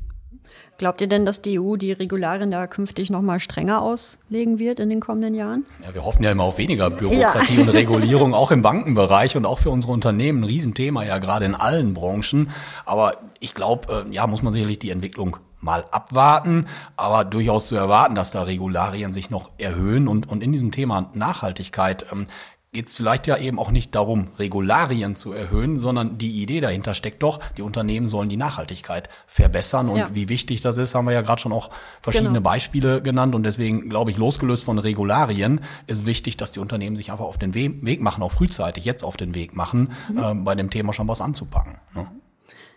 Glaubt 0.78 1.02
ihr 1.02 1.08
denn, 1.08 1.26
dass 1.26 1.42
die 1.42 1.60
EU 1.60 1.76
die 1.76 1.92
Regularien 1.92 2.52
da 2.52 2.66
künftig 2.68 3.10
noch 3.10 3.22
mal 3.22 3.40
strenger 3.40 3.82
auslegen 3.82 4.58
wird 4.58 4.80
in 4.80 4.90
den 4.90 5.00
kommenden 5.00 5.36
Jahren? 5.36 5.66
Ja, 5.84 5.94
wir 5.94 6.04
hoffen 6.04 6.24
ja 6.24 6.32
immer 6.32 6.44
auf 6.44 6.58
weniger 6.58 6.90
Bürokratie 6.90 7.56
ja. 7.56 7.62
und 7.62 7.70
Regulierung, 7.70 8.34
auch 8.34 8.52
im 8.52 8.62
Bankenbereich 8.62 9.38
und 9.38 9.46
auch 9.46 9.60
für 9.60 9.70
unsere 9.70 9.94
Unternehmen. 9.94 10.42
Ein 10.42 10.46
Riesenthema 10.46 11.04
ja 11.04 11.20
gerade 11.20 11.46
in 11.46 11.56
allen 11.56 11.94
Branchen. 11.94 12.50
Aber 12.86 13.18
ich 13.40 13.54
glaube, 13.54 14.06
äh, 14.08 14.14
ja, 14.14 14.26
muss 14.28 14.42
man 14.42 14.54
sicherlich 14.54 14.80
die 14.80 14.92
Entwicklung 14.92 15.38
mal 15.62 15.86
abwarten, 15.92 16.66
aber 16.98 17.24
durchaus 17.24 17.68
zu 17.68 17.76
erwarten, 17.76 18.16
dass 18.16 18.32
da 18.32 18.44
Regularien 18.44 19.14
sich 19.14 19.30
noch 19.30 19.52
erhöhen 19.58 20.08
und, 20.08 20.28
und 20.28 20.44
in 20.44 20.52
diesem 20.52 20.72
Thema 20.72 21.12
Nachhaltigkeit 21.14 22.06
ähm, 22.12 22.28
geht 22.74 22.88
es 22.88 22.96
vielleicht 22.96 23.28
ja 23.28 23.36
eben 23.36 23.60
auch 23.60 23.70
nicht 23.70 23.94
darum, 23.96 24.30
Regularien 24.40 25.16
zu 25.16 25.34
erhöhen, 25.34 25.78
sondern 25.78 26.18
die 26.18 26.42
Idee 26.42 26.62
dahinter 26.62 26.94
steckt 26.94 27.22
doch, 27.22 27.40
die 27.58 27.64
Unternehmen 27.64 28.08
sollen 28.08 28.30
die 28.30 28.38
Nachhaltigkeit 28.38 29.10
verbessern. 29.28 29.90
Und 29.90 29.98
ja. 29.98 30.10
wie 30.14 30.30
wichtig 30.30 30.62
das 30.62 30.78
ist, 30.78 30.96
haben 30.96 31.06
wir 31.06 31.12
ja 31.12 31.22
gerade 31.22 31.42
schon 31.42 31.52
auch 31.52 31.70
verschiedene 32.02 32.36
genau. 32.36 32.50
Beispiele 32.50 33.02
genannt. 33.02 33.36
Und 33.36 33.44
deswegen 33.44 33.90
glaube 33.90 34.12
ich, 34.12 34.18
losgelöst 34.18 34.64
von 34.64 34.80
Regularien 34.80 35.60
ist 35.88 36.06
wichtig, 36.06 36.38
dass 36.38 36.54
die 36.54 36.60
Unternehmen 36.60 36.96
sich 36.96 37.12
einfach 37.12 37.26
auf 37.26 37.38
den 37.38 37.54
Weg 37.54 38.02
machen, 38.02 38.24
auch 38.24 38.32
frühzeitig 38.32 38.86
jetzt 38.86 39.04
auf 39.04 39.18
den 39.18 39.36
Weg 39.36 39.54
machen, 39.54 39.92
mhm. 40.10 40.18
äh, 40.18 40.34
bei 40.36 40.56
dem 40.56 40.70
Thema 40.70 40.94
schon 40.94 41.10
was 41.10 41.20
anzupacken. 41.20 41.78
Ne? 41.94 42.10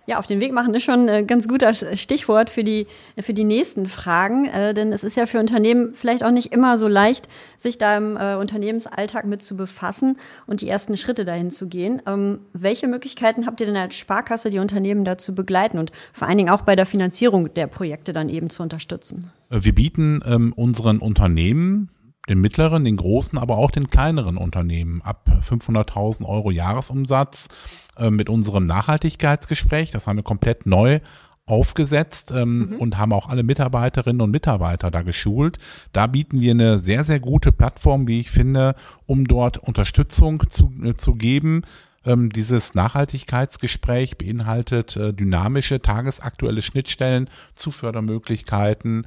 Ja, 0.06 0.18
auf 0.18 0.26
den 0.26 0.40
Weg 0.40 0.52
machen 0.52 0.74
ist 0.74 0.82
schon 0.82 1.08
ein 1.08 1.26
ganz 1.26 1.48
guter 1.48 1.72
Stichwort 1.72 2.50
für 2.50 2.62
die, 2.62 2.86
für 3.18 3.32
die 3.32 3.44
nächsten 3.44 3.86
Fragen, 3.86 4.44
äh, 4.46 4.74
denn 4.74 4.92
es 4.92 5.02
ist 5.02 5.16
ja 5.16 5.24
für 5.24 5.40
Unternehmen 5.40 5.94
vielleicht 5.94 6.24
auch 6.24 6.30
nicht 6.30 6.52
immer 6.52 6.76
so 6.76 6.88
leicht, 6.88 7.28
sich 7.56 7.78
da 7.78 7.96
im 7.96 8.16
äh, 8.18 8.34
Unternehmensalltag 8.34 9.24
mit 9.24 9.40
zu 9.40 9.56
befassen 9.56 10.18
und 10.46 10.60
die 10.60 10.68
ersten 10.68 10.98
Schritte 10.98 11.24
dahin 11.24 11.50
zu 11.50 11.68
gehen. 11.68 12.02
Ähm, 12.06 12.40
welche 12.52 12.86
Möglichkeiten 12.86 13.46
habt 13.46 13.60
ihr 13.60 13.66
denn 13.66 13.78
als 13.78 13.96
Sparkasse, 13.96 14.50
die 14.50 14.58
Unternehmen 14.58 15.06
dazu 15.06 15.34
begleiten 15.34 15.78
und 15.78 15.90
vor 16.12 16.28
allen 16.28 16.36
Dingen 16.36 16.50
auch 16.50 16.62
bei 16.62 16.76
der 16.76 16.84
Finanzierung 16.84 17.54
der 17.54 17.66
Projekte 17.66 18.12
dann 18.12 18.28
eben 18.28 18.50
zu 18.50 18.62
unterstützen? 18.62 19.30
Wir 19.48 19.74
bieten 19.74 20.20
ähm, 20.26 20.52
unseren 20.52 20.98
Unternehmen 20.98 21.88
den 22.28 22.40
mittleren, 22.40 22.84
den 22.84 22.96
großen, 22.96 23.38
aber 23.38 23.58
auch 23.58 23.70
den 23.70 23.90
kleineren 23.90 24.36
Unternehmen 24.36 25.02
ab 25.02 25.28
500.000 25.42 26.24
Euro 26.24 26.50
Jahresumsatz 26.50 27.48
äh, 27.98 28.10
mit 28.10 28.28
unserem 28.28 28.64
Nachhaltigkeitsgespräch. 28.64 29.90
Das 29.90 30.06
haben 30.06 30.16
wir 30.16 30.22
komplett 30.22 30.66
neu 30.66 31.00
aufgesetzt 31.46 32.32
ähm, 32.34 32.70
mhm. 32.70 32.76
und 32.76 32.98
haben 32.98 33.12
auch 33.12 33.28
alle 33.28 33.42
Mitarbeiterinnen 33.42 34.22
und 34.22 34.30
Mitarbeiter 34.30 34.90
da 34.90 35.02
geschult. 35.02 35.58
Da 35.92 36.06
bieten 36.06 36.40
wir 36.40 36.52
eine 36.52 36.78
sehr, 36.78 37.04
sehr 37.04 37.20
gute 37.20 37.52
Plattform, 37.52 38.08
wie 38.08 38.20
ich 38.20 38.30
finde, 38.30 38.74
um 39.06 39.26
dort 39.26 39.58
Unterstützung 39.58 40.48
zu, 40.48 40.72
äh, 40.82 40.94
zu 40.94 41.14
geben. 41.14 41.62
Ähm, 42.06 42.30
dieses 42.30 42.74
Nachhaltigkeitsgespräch 42.74 44.16
beinhaltet 44.16 44.96
äh, 44.96 45.12
dynamische, 45.12 45.80
tagesaktuelle 45.80 46.62
Schnittstellen 46.62 47.28
zu 47.54 47.70
Fördermöglichkeiten, 47.70 49.06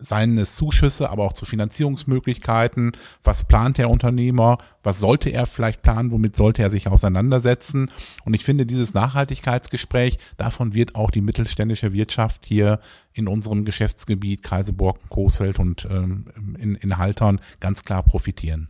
seien 0.00 0.36
es 0.38 0.56
Zuschüsse, 0.56 1.10
aber 1.10 1.24
auch 1.24 1.32
zu 1.32 1.44
Finanzierungsmöglichkeiten. 1.44 2.92
Was 3.22 3.44
plant 3.44 3.78
der 3.78 3.90
Unternehmer? 3.90 4.58
Was 4.82 5.00
sollte 5.00 5.30
er 5.30 5.46
vielleicht 5.46 5.82
planen? 5.82 6.10
Womit 6.10 6.36
sollte 6.36 6.62
er 6.62 6.70
sich 6.70 6.88
auseinandersetzen? 6.88 7.90
Und 8.24 8.34
ich 8.34 8.44
finde, 8.44 8.66
dieses 8.66 8.94
Nachhaltigkeitsgespräch, 8.94 10.18
davon 10.36 10.74
wird 10.74 10.94
auch 10.94 11.10
die 11.10 11.20
mittelständische 11.20 11.92
Wirtschaft 11.92 12.46
hier 12.46 12.80
in 13.12 13.28
unserem 13.28 13.64
Geschäftsgebiet 13.64 14.42
Kaiseborg, 14.42 14.98
Coesfeld 15.08 15.58
und 15.58 15.86
ähm, 15.90 16.26
in, 16.58 16.74
in 16.76 16.98
Haltern 16.98 17.40
ganz 17.60 17.84
klar 17.84 18.02
profitieren. 18.02 18.68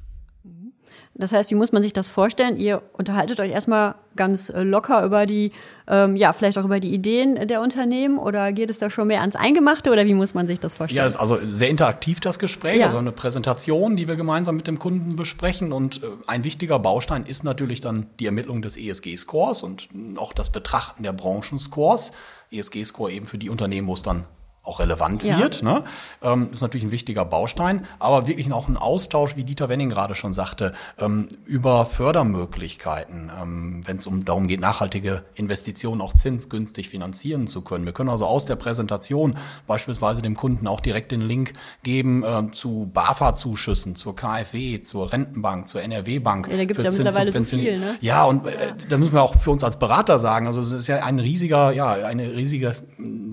Das 1.20 1.32
heißt, 1.32 1.50
wie 1.50 1.54
muss 1.54 1.70
man 1.70 1.82
sich 1.82 1.92
das 1.92 2.08
vorstellen? 2.08 2.58
Ihr 2.58 2.82
unterhaltet 2.92 3.40
euch 3.40 3.50
erstmal 3.50 3.94
ganz 4.16 4.48
äh, 4.48 4.62
locker 4.62 5.04
über 5.04 5.26
die, 5.26 5.52
ähm, 5.86 6.16
ja, 6.16 6.32
vielleicht 6.32 6.58
auch 6.58 6.64
über 6.64 6.80
die 6.80 6.92
Ideen 6.92 7.46
der 7.46 7.60
Unternehmen 7.60 8.18
oder 8.18 8.52
geht 8.52 8.70
es 8.70 8.78
da 8.78 8.90
schon 8.90 9.08
mehr 9.08 9.20
ans 9.20 9.36
Eingemachte 9.36 9.90
oder 9.90 10.06
wie 10.06 10.14
muss 10.14 10.34
man 10.34 10.46
sich 10.46 10.58
das 10.58 10.74
vorstellen? 10.74 10.98
Ja, 10.98 11.06
ist 11.06 11.16
also 11.16 11.38
sehr 11.44 11.68
interaktiv 11.68 12.20
das 12.20 12.38
Gespräch, 12.38 12.78
ja. 12.78 12.86
also 12.86 12.98
eine 12.98 13.12
Präsentation, 13.12 13.96
die 13.96 14.08
wir 14.08 14.16
gemeinsam 14.16 14.56
mit 14.56 14.66
dem 14.66 14.78
Kunden 14.78 15.16
besprechen 15.16 15.72
und 15.72 16.02
äh, 16.02 16.06
ein 16.26 16.44
wichtiger 16.44 16.78
Baustein 16.78 17.24
ist 17.26 17.44
natürlich 17.44 17.80
dann 17.80 18.06
die 18.18 18.26
Ermittlung 18.26 18.62
des 18.62 18.76
ESG-Scores 18.76 19.62
und 19.62 19.88
auch 20.16 20.32
das 20.32 20.50
Betrachten 20.50 21.02
der 21.02 21.12
Branchenscores. 21.12 22.12
ESG-Score 22.50 23.12
eben 23.12 23.26
für 23.26 23.38
die 23.38 23.48
Unternehmen, 23.48 23.86
wo 23.86 23.94
es 23.94 24.02
dann 24.02 24.24
auch 24.62 24.78
relevant 24.78 25.22
ja. 25.22 25.38
wird. 25.38 25.62
Ne? 25.62 25.84
Ähm, 26.22 26.50
ist 26.52 26.60
natürlich 26.60 26.84
ein 26.84 26.90
wichtiger 26.90 27.24
Baustein, 27.24 27.86
aber 27.98 28.26
wirklich 28.26 28.52
auch 28.52 28.68
ein 28.68 28.76
Austausch, 28.76 29.36
wie 29.36 29.44
Dieter 29.44 29.70
Wenning 29.70 29.88
gerade 29.88 30.14
schon 30.14 30.34
sagte, 30.34 30.72
ähm, 30.98 31.28
über 31.46 31.86
Fördermöglichkeiten, 31.86 33.32
ähm, 33.40 33.80
wenn 33.86 33.96
es 33.96 34.06
um 34.06 34.24
darum 34.26 34.48
geht, 34.48 34.60
nachhaltige 34.60 35.24
Investitionen 35.34 36.02
auch 36.02 36.12
zinsgünstig 36.12 36.90
finanzieren 36.90 37.46
zu 37.46 37.62
können. 37.62 37.86
Wir 37.86 37.94
können 37.94 38.10
also 38.10 38.26
aus 38.26 38.44
der 38.44 38.56
Präsentation 38.56 39.34
beispielsweise 39.66 40.20
dem 40.20 40.36
Kunden 40.36 40.66
auch 40.66 40.80
direkt 40.80 41.10
den 41.12 41.22
Link 41.22 41.54
geben 41.82 42.22
äh, 42.22 42.50
zu 42.52 42.90
BAFA-Zuschüssen, 42.92 43.94
zur 43.94 44.14
KfW, 44.14 44.82
zur 44.82 45.10
Rentenbank, 45.10 45.68
zur 45.68 45.82
NRW-Bank. 45.82 46.48
Ja, 46.50 46.58
da 46.58 46.64
gibt 46.66 46.78
es 46.78 46.84
ja 46.84 46.92
mittlerweile 46.92 47.32
so 47.32 47.56
viel, 47.56 47.78
ne? 47.78 47.96
Ja, 48.02 48.24
und 48.24 48.46
äh, 48.46 48.74
da 48.90 48.98
müssen 48.98 49.14
wir 49.14 49.22
auch 49.22 49.38
für 49.38 49.52
uns 49.52 49.64
als 49.64 49.78
Berater 49.78 50.18
sagen, 50.18 50.46
also 50.46 50.60
es 50.60 50.72
ist 50.74 50.86
ja 50.86 51.02
ein 51.02 51.18
riesiger, 51.18 51.72
ja, 51.72 51.92
eine 51.92 52.36
riesige 52.36 52.74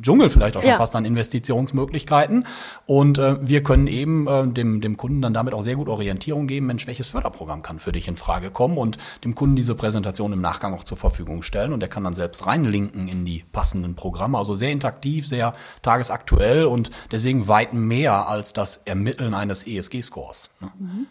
Dschungel 0.02 0.30
vielleicht 0.30 0.56
auch 0.56 0.62
schon 0.62 0.72
ja. 0.72 0.78
fast 0.78 0.96
an 0.96 1.04
Investitionen 1.04 1.17
Investitionsmöglichkeiten. 1.18 2.46
Und 2.86 3.18
äh, 3.18 3.36
wir 3.42 3.64
können 3.64 3.88
eben 3.88 4.28
äh, 4.28 4.48
dem, 4.48 4.82
dem 4.82 4.98
Kunden 4.98 5.22
dann 5.22 5.34
damit 5.34 5.54
auch 5.54 5.64
sehr 5.64 5.76
gut 5.76 5.90
Orientierung 5.90 6.48
geben, 6.48 6.68
Mensch, 6.68 6.86
welches 6.88 7.08
Förderprogramm 7.08 7.62
kann 7.62 7.80
für 7.80 7.92
dich 7.92 8.08
in 8.08 8.16
Frage 8.16 8.52
kommen 8.52 8.78
und 8.78 8.98
dem 9.24 9.36
Kunden 9.36 9.56
diese 9.56 9.76
Präsentation 9.76 10.32
im 10.34 10.42
Nachgang 10.42 10.74
auch 10.74 10.84
zur 10.84 10.98
Verfügung 10.98 11.42
stellen. 11.42 11.74
Und 11.74 11.80
der 11.80 11.90
kann 11.90 12.04
dann 12.04 12.14
selbst 12.14 12.46
reinlinken 12.46 13.08
in 13.08 13.26
die 13.26 13.44
passenden 13.52 13.96
Programme. 13.96 14.38
Also 14.38 14.56
sehr 14.56 14.72
interaktiv, 14.72 15.28
sehr 15.28 15.54
tagesaktuell 15.82 16.66
und 16.66 16.92
deswegen 17.12 17.48
weit 17.48 17.74
mehr 17.74 18.28
als 18.28 18.54
das 18.54 18.78
Ermitteln 18.86 19.34
eines 19.34 19.66
ESG-Scores. 19.66 20.52
Ne? 20.62 20.72
Mhm. 20.80 21.08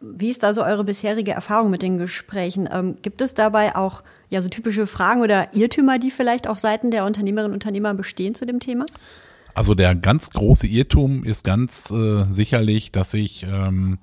Wie 0.00 0.30
ist 0.30 0.44
also 0.44 0.64
eure 0.64 0.84
bisherige 0.84 1.32
Erfahrung 1.32 1.70
mit 1.70 1.82
den 1.82 1.98
Gesprächen? 1.98 2.68
Ähm, 2.72 2.96
gibt 3.02 3.20
es 3.20 3.34
dabei 3.34 3.76
auch 3.76 4.02
ja 4.30 4.40
so 4.40 4.48
typische 4.48 4.86
Fragen 4.86 5.20
oder 5.20 5.54
Irrtümer, 5.54 5.98
die 5.98 6.10
vielleicht 6.10 6.48
auf 6.48 6.58
Seiten 6.58 6.90
der 6.90 7.04
Unternehmerinnen 7.04 7.52
und 7.52 7.56
Unternehmer 7.56 7.92
bestehen 7.94 8.34
zu 8.34 8.46
dem 8.46 8.60
Thema? 8.60 8.86
Also 9.54 9.74
der 9.74 9.94
ganz 9.94 10.30
große 10.30 10.66
Irrtum 10.66 11.24
ist 11.24 11.44
ganz 11.44 11.90
äh, 11.90 12.24
sicherlich, 12.24 12.92
dass 12.92 13.12
ich 13.12 13.44
ähm, 13.44 13.98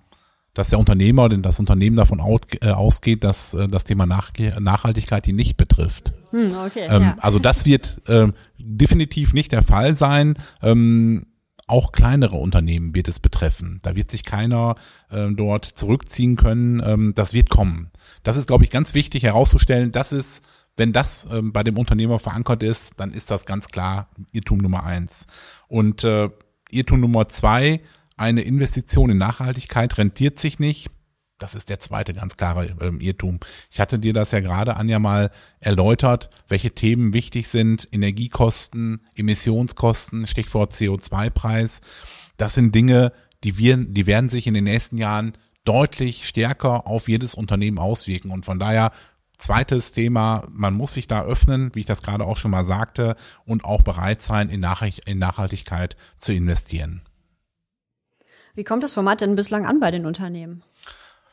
dass 0.57 0.71
der 0.71 0.79
Unternehmer, 0.79 1.29
denn 1.29 1.43
das 1.43 1.59
Unternehmen 1.59 1.95
davon 1.95 2.19
äh, 2.19 2.71
ausgeht, 2.71 3.23
dass 3.23 3.53
äh, 3.53 3.67
das 3.67 3.83
Thema 3.83 4.07
Nach 4.07 4.31
Nachhaltigkeit 4.59 5.27
ihn 5.27 5.35
nicht 5.35 5.55
betrifft. 5.55 6.13
Hm, 6.31 6.51
okay, 6.65 6.87
ähm, 6.89 7.03
ja. 7.03 7.17
Also 7.19 7.37
das 7.37 7.65
wird 7.65 8.01
äh, 8.07 8.27
definitiv 8.57 9.33
nicht 9.33 9.51
der 9.51 9.61
Fall 9.61 9.93
sein. 9.93 10.35
Ähm, 10.63 11.26
auch 11.67 11.91
kleinere 11.91 12.37
Unternehmen 12.37 12.95
wird 12.95 13.09
es 13.09 13.19
betreffen. 13.19 13.79
Da 13.83 13.95
wird 13.95 14.09
sich 14.09 14.23
keiner 14.23 14.75
äh, 15.09 15.27
dort 15.31 15.65
zurückziehen 15.65 16.37
können. 16.37 16.81
Ähm, 16.83 17.13
das 17.13 17.33
wird 17.33 17.49
kommen. 17.49 17.91
Das 18.23 18.37
ist, 18.37 18.47
glaube 18.47 18.63
ich, 18.63 18.71
ganz 18.71 18.93
wichtig 18.93 19.23
herauszustellen. 19.23 19.91
Das 19.91 20.13
ist, 20.13 20.45
wenn 20.77 20.93
das 20.93 21.27
ähm, 21.29 21.51
bei 21.51 21.63
dem 21.63 21.77
Unternehmer 21.77 22.19
verankert 22.19 22.63
ist, 22.63 22.99
dann 22.99 23.11
ist 23.11 23.29
das 23.31 23.45
ganz 23.45 23.67
klar 23.67 24.07
Irrtum 24.31 24.59
Nummer 24.59 24.85
eins. 24.85 25.27
Und 25.67 26.05
äh, 26.05 26.29
Irrtum 26.71 27.01
Nummer 27.01 27.27
zwei, 27.27 27.81
eine 28.15 28.41
Investition 28.41 29.09
in 29.09 29.17
Nachhaltigkeit 29.17 29.97
rentiert 29.97 30.39
sich 30.39 30.59
nicht. 30.59 30.89
Das 31.39 31.53
ist 31.53 31.69
der 31.69 31.79
zweite 31.79 32.13
ganz 32.13 32.35
klare 32.35 32.75
ähm, 32.81 32.99
Irrtum. 32.99 33.39
Ich 33.69 33.79
hatte 33.79 33.99
dir 33.99 34.13
das 34.13 34.31
ja 34.31 34.39
gerade, 34.39 34.75
Anja, 34.75 34.97
mal 34.97 35.31
erläutert, 35.59 36.29
welche 36.47 36.71
Themen 36.71 37.13
wichtig 37.13 37.47
sind. 37.47 37.87
Energiekosten, 37.91 39.01
Emissionskosten, 39.15 40.25
Stichwort 40.25 40.71
CO2-Preis. 40.71 41.81
Das 42.37 42.55
sind 42.55 42.73
Dinge, 42.73 43.13
die 43.43 43.57
wir, 43.57 43.77
die 43.77 44.07
werden 44.07 44.29
sich 44.29 44.47
in 44.47 44.55
den 44.55 44.63
nächsten 44.63 44.97
Jahren 44.97 45.33
deutlich 45.63 46.27
stärker 46.27 46.87
auf 46.87 47.07
jedes 47.07 47.35
Unternehmen 47.35 47.77
auswirken. 47.77 48.31
Und 48.31 48.45
von 48.45 48.57
daher 48.57 48.91
Zweites 49.37 49.91
Thema, 49.91 50.47
man 50.49 50.73
muss 50.73 50.93
sich 50.93 51.05
da 51.05 51.23
öffnen, 51.23 51.69
wie 51.75 51.81
ich 51.81 51.85
das 51.85 52.01
gerade 52.01 52.25
auch 52.25 52.37
schon 52.37 52.49
mal 52.49 52.63
sagte, 52.63 53.15
und 53.45 53.65
auch 53.65 53.83
bereit 53.83 54.21
sein, 54.21 54.49
in, 54.49 54.61
Nachhaltigkeit 54.61 55.95
zu 56.17 56.33
investieren. 56.33 57.01
Wie 58.55 58.63
kommt 58.63 58.83
das 58.83 58.95
Format 58.95 59.21
denn 59.21 59.35
bislang 59.35 59.67
an 59.67 59.79
bei 59.79 59.91
den 59.91 60.07
Unternehmen? 60.07 60.63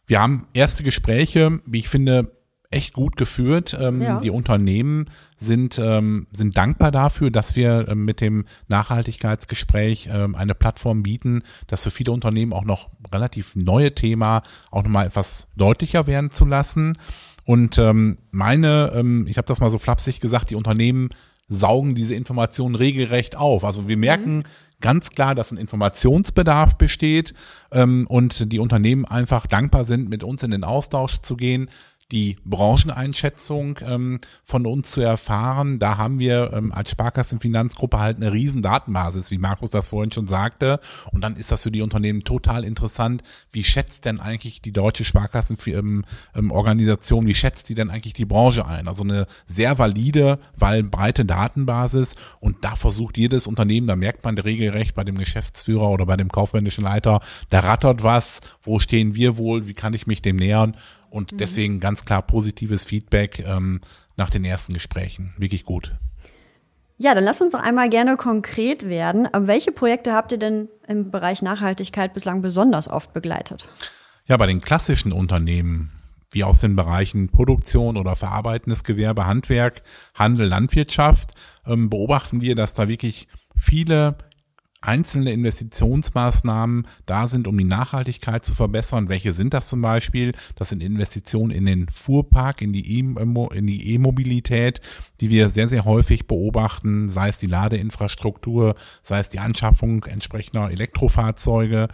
Wir 0.07 0.21
haben 0.21 0.47
erste 0.53 0.83
Gespräche, 0.83 1.61
wie 1.67 1.79
ich 1.79 1.88
finde, 1.88 2.33
echt 2.75 2.93
gut 2.93 3.17
geführt. 3.17 3.77
Ähm, 3.81 4.03
ja. 4.03 4.21
Die 4.21 4.31
Unternehmen 4.31 5.07
sind, 5.38 5.79
ähm, 5.79 6.27
sind 6.33 6.57
dankbar 6.57 6.90
dafür, 6.90 7.31
dass 7.31 7.57
wir 7.57 7.87
ähm, 7.88 8.05
mit 8.05 8.21
dem 8.21 8.45
Nachhaltigkeitsgespräch 8.69 10.09
ähm, 10.12 10.35
eine 10.35 10.55
Plattform 10.55 11.03
bieten, 11.03 11.43
das 11.69 11.85
für 11.85 11.90
viele 11.90 12.12
Unternehmen 12.12 12.53
auch 12.53 12.64
noch 12.64 12.90
relativ 13.12 13.55
neue 13.55 13.95
Thema 13.95 14.43
auch 14.71 14.83
nochmal 14.83 15.07
etwas 15.07 15.47
deutlicher 15.57 16.07
werden 16.07 16.31
zu 16.31 16.45
lassen. 16.45 16.99
Und 17.45 17.79
ähm, 17.79 18.19
meine, 18.31 18.93
ähm, 18.95 19.27
ich 19.29 19.37
habe 19.38 19.47
das 19.47 19.61
mal 19.61 19.71
so 19.71 19.79
flapsig 19.79 20.21
gesagt, 20.21 20.51
die 20.51 20.57
Unternehmen 20.57 21.11
saugen 21.47 21.95
diese 21.95 22.14
Informationen 22.14 22.75
regelrecht 22.75 23.37
auf. 23.37 23.64
Also 23.64 23.87
wir 23.87 23.99
merken, 23.99 24.38
mhm 24.38 24.45
ganz 24.85 25.09
klar, 25.09 25.35
dass 25.35 25.51
ein 25.51 25.57
Informationsbedarf 25.57 26.77
besteht 26.77 27.33
ähm, 27.73 28.07
und 28.07 28.53
die 28.53 28.59
Unternehmen 28.59 29.07
einfach 29.07 29.47
dankbar 29.47 29.83
sind, 29.85 30.11
mit 30.11 30.23
uns 30.23 30.42
in 30.42 30.51
den 30.51 30.62
Austausch 30.62 31.20
zu 31.23 31.37
gehen, 31.37 31.70
die 32.12 32.37
Brancheneinschätzung 32.45 33.81
ähm, 33.87 34.21
von 34.43 34.67
uns 34.67 34.90
zu 34.90 35.01
erfahren. 35.01 35.79
Da 35.79 35.97
haben 35.99 36.19
wir 36.19 36.53
ähm, 36.53 36.73
als 36.73 36.90
Sparkassenfinanzgruppe 36.90 37.99
halt 37.99 38.19
eine 38.19 38.31
riesen 38.33 38.61
Datenbasis, 38.62 39.31
wie 39.31 39.38
Markus 39.38 39.71
das 39.71 39.88
vorhin 39.88 40.12
schon 40.12 40.27
sagte. 40.27 40.81
Und 41.12 41.23
dann 41.23 41.37
ist 41.37 41.53
das 41.53 41.62
für 41.62 41.71
die 41.71 41.83
Unternehmen 41.83 42.25
total 42.25 42.64
interessant. 42.64 43.23
Wie 43.51 43.62
schätzt 43.64 44.05
denn 44.05 44.21
eigentlich 44.21 44.61
die 44.62 44.73
deutsche 44.73 45.05
Sparkassenorganisation, 45.05 47.27
wie 47.27 47.35
schätzt 47.35 47.69
die 47.69 47.75
denn 47.75 47.90
eigentlich 47.90 48.14
die 48.14 48.25
Branche 48.25 48.67
ein? 48.67 48.88
Also 48.88 49.05
eine 49.05 49.27
sehr 49.47 49.79
valide, 49.79 50.38
weil 50.57 50.83
breite 50.83 51.25
Datenbasis. 51.25 52.17
Und 52.40 52.64
da 52.64 52.75
versucht 52.77 53.19
jedes 53.19 53.47
Unternehmen, 53.47 53.87
da 53.87 53.97
merkt 53.97 54.25
man 54.25 54.37
regelrecht 54.37 54.95
bei 54.95 55.05
dem 55.05 55.19
Geschäftsführer 55.19 55.90
oder 55.90 56.07
bei 56.07 56.17
dem 56.17 56.31
kaufmännischen 56.31 56.85
Leiter, 56.85 57.21
da 57.51 57.61
rattert 57.61 58.03
was. 58.03 58.40
Wo 58.62 58.79
stehen 58.79 59.14
wir 59.14 59.37
wohl? 59.37 59.67
Wie 59.67 59.75
kann 59.75 59.93
ich 59.95 60.07
mich 60.07 60.23
dem 60.23 60.37
nähern? 60.37 60.77
Und 61.14 61.31
mhm. 61.31 61.37
deswegen 61.38 61.79
ganz 61.79 62.05
klar 62.05 62.22
positives 62.22 62.85
Feedback 62.85 63.44
ähm, 63.46 63.81
nach 64.16 64.31
den 64.31 64.44
ersten 64.44 64.74
Gesprächen. 64.74 65.33
Wirklich 65.38 65.64
gut. 65.64 65.92
Ja, 66.98 67.14
dann 67.14 67.22
lass 67.22 67.40
uns 67.40 67.53
doch 67.53 67.61
einmal 67.61 67.88
gerne 67.88 68.16
konkret 68.16 68.88
werden. 68.88 69.29
Welche 69.33 69.70
Projekte 69.70 70.12
habt 70.12 70.33
ihr 70.33 70.38
denn 70.38 70.68
im 70.88 71.12
Bereich 71.12 71.40
Nachhaltigkeit 71.40 72.14
bislang 72.14 72.42
besonders 72.42 72.88
oft 72.88 73.12
begleitet? 73.12 73.68
Ja, 74.27 74.37
bei 74.37 74.48
den 74.48 74.61
klassischen 74.61 75.12
Unternehmen, 75.12 75.92
wie 76.33 76.42
aus 76.42 76.61
den 76.61 76.74
Bereichen 76.74 77.29
Produktion 77.29 77.96
oder 77.96 78.16
verarbeitendes 78.16 78.83
Gewerbe, 78.83 79.24
Handwerk, 79.24 79.83
Handel, 80.14 80.48
Landwirtschaft, 80.48 81.35
ähm, 81.64 81.90
beobachten 81.90 82.40
wir, 82.40 82.57
dass 82.57 82.74
da 82.74 82.88
wirklich 82.88 83.29
viele 83.55 84.16
einzelne 84.87 85.33
Investitionsmaßnahmen 85.33 86.87
da 87.07 87.27
sind, 87.27 87.47
um 87.49 87.57
die 87.57 87.64
Nachhaltigkeit 87.64 88.44
zu 88.44 88.55
verbessern. 88.55 89.09
Welche 89.09 89.33
sind 89.33 89.55
das 89.55 89.68
zum 89.68 89.81
Beispiel? 89.81 90.33
Das 90.57 90.68
sind 90.68 90.83
Investitionen 90.83 91.51
in 91.51 91.66
den 91.66 91.88
Fuhrpark, 91.88 92.62
in 92.62 92.73
die 92.73 92.99
E-Mobilität, 92.99 94.81
die 95.20 95.31
wir 95.31 95.51
sehr, 95.51 95.68
sehr 95.68 95.85
häufig 95.85 96.27
beobachten, 96.27 97.09
sei 97.09 97.29
es 97.29 97.38
die 97.38 97.47
Ladeinfrastruktur, 97.47 98.75
sei 99.03 99.18
es 99.18 99.29
die 99.29 99.38
Anschaffung 99.38 100.05
entsprechender 100.05 100.70
Elektrofahrzeuge. 100.70 101.88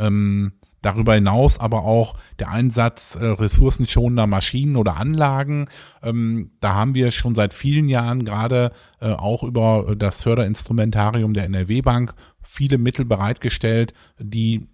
Ähm, 0.00 0.52
Darüber 0.82 1.14
hinaus 1.14 1.58
aber 1.58 1.84
auch 1.84 2.14
der 2.38 2.50
Einsatz 2.50 3.14
äh, 3.14 3.26
ressourcenschonender 3.26 4.26
Maschinen 4.26 4.76
oder 4.76 4.96
Anlagen. 4.96 5.68
Ähm, 6.02 6.52
da 6.60 6.74
haben 6.74 6.94
wir 6.94 7.10
schon 7.10 7.34
seit 7.34 7.52
vielen 7.52 7.88
Jahren 7.88 8.24
gerade 8.24 8.72
äh, 9.00 9.12
auch 9.12 9.42
über 9.42 9.94
das 9.96 10.22
Förderinstrumentarium 10.22 11.34
der 11.34 11.44
NRW 11.44 11.82
Bank 11.82 12.14
viele 12.42 12.78
Mittel 12.78 13.04
bereitgestellt, 13.04 13.92
die 14.18 14.68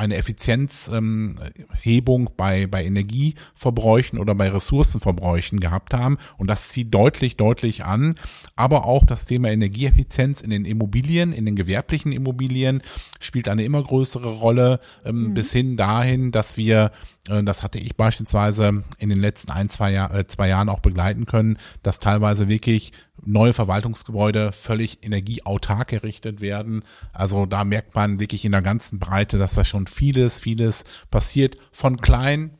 eine 0.00 0.16
Effizienzhebung 0.16 2.22
ähm, 2.22 2.28
bei, 2.34 2.66
bei 2.66 2.84
Energieverbräuchen 2.84 4.18
oder 4.18 4.34
bei 4.34 4.48
Ressourcenverbräuchen 4.48 5.60
gehabt 5.60 5.92
haben. 5.92 6.16
Und 6.38 6.48
das 6.48 6.70
zieht 6.70 6.94
deutlich, 6.94 7.36
deutlich 7.36 7.84
an. 7.84 8.14
Aber 8.56 8.86
auch 8.86 9.04
das 9.04 9.26
Thema 9.26 9.50
Energieeffizienz 9.50 10.40
in 10.40 10.48
den 10.48 10.64
Immobilien, 10.64 11.34
in 11.34 11.44
den 11.44 11.54
gewerblichen 11.54 12.12
Immobilien 12.12 12.80
spielt 13.20 13.46
eine 13.46 13.62
immer 13.62 13.82
größere 13.82 14.30
Rolle, 14.30 14.80
ähm, 15.04 15.28
mhm. 15.28 15.34
bis 15.34 15.52
hin 15.52 15.76
dahin, 15.76 16.32
dass 16.32 16.56
wir, 16.56 16.92
das 17.24 17.62
hatte 17.62 17.78
ich 17.78 17.96
beispielsweise 17.96 18.82
in 18.98 19.08
den 19.08 19.18
letzten 19.18 19.52
ein, 19.52 19.68
zwei, 19.68 19.92
Jahr, 19.92 20.14
äh, 20.14 20.26
zwei 20.26 20.48
Jahren 20.48 20.68
auch 20.68 20.80
begleiten 20.80 21.26
können, 21.26 21.58
dass 21.82 21.98
teilweise 21.98 22.48
wirklich 22.48 22.92
neue 23.22 23.52
Verwaltungsgebäude 23.52 24.52
völlig 24.52 25.04
energieautark 25.04 25.92
errichtet 25.92 26.40
werden. 26.40 26.82
Also 27.12 27.44
da 27.44 27.64
merkt 27.64 27.94
man 27.94 28.20
wirklich 28.20 28.44
in 28.44 28.52
der 28.52 28.62
ganzen 28.62 28.98
Breite, 28.98 29.38
dass 29.38 29.54
da 29.54 29.64
schon 29.64 29.86
vieles, 29.86 30.40
vieles 30.40 30.84
passiert. 31.10 31.56
Von 31.72 32.00
klein 32.00 32.56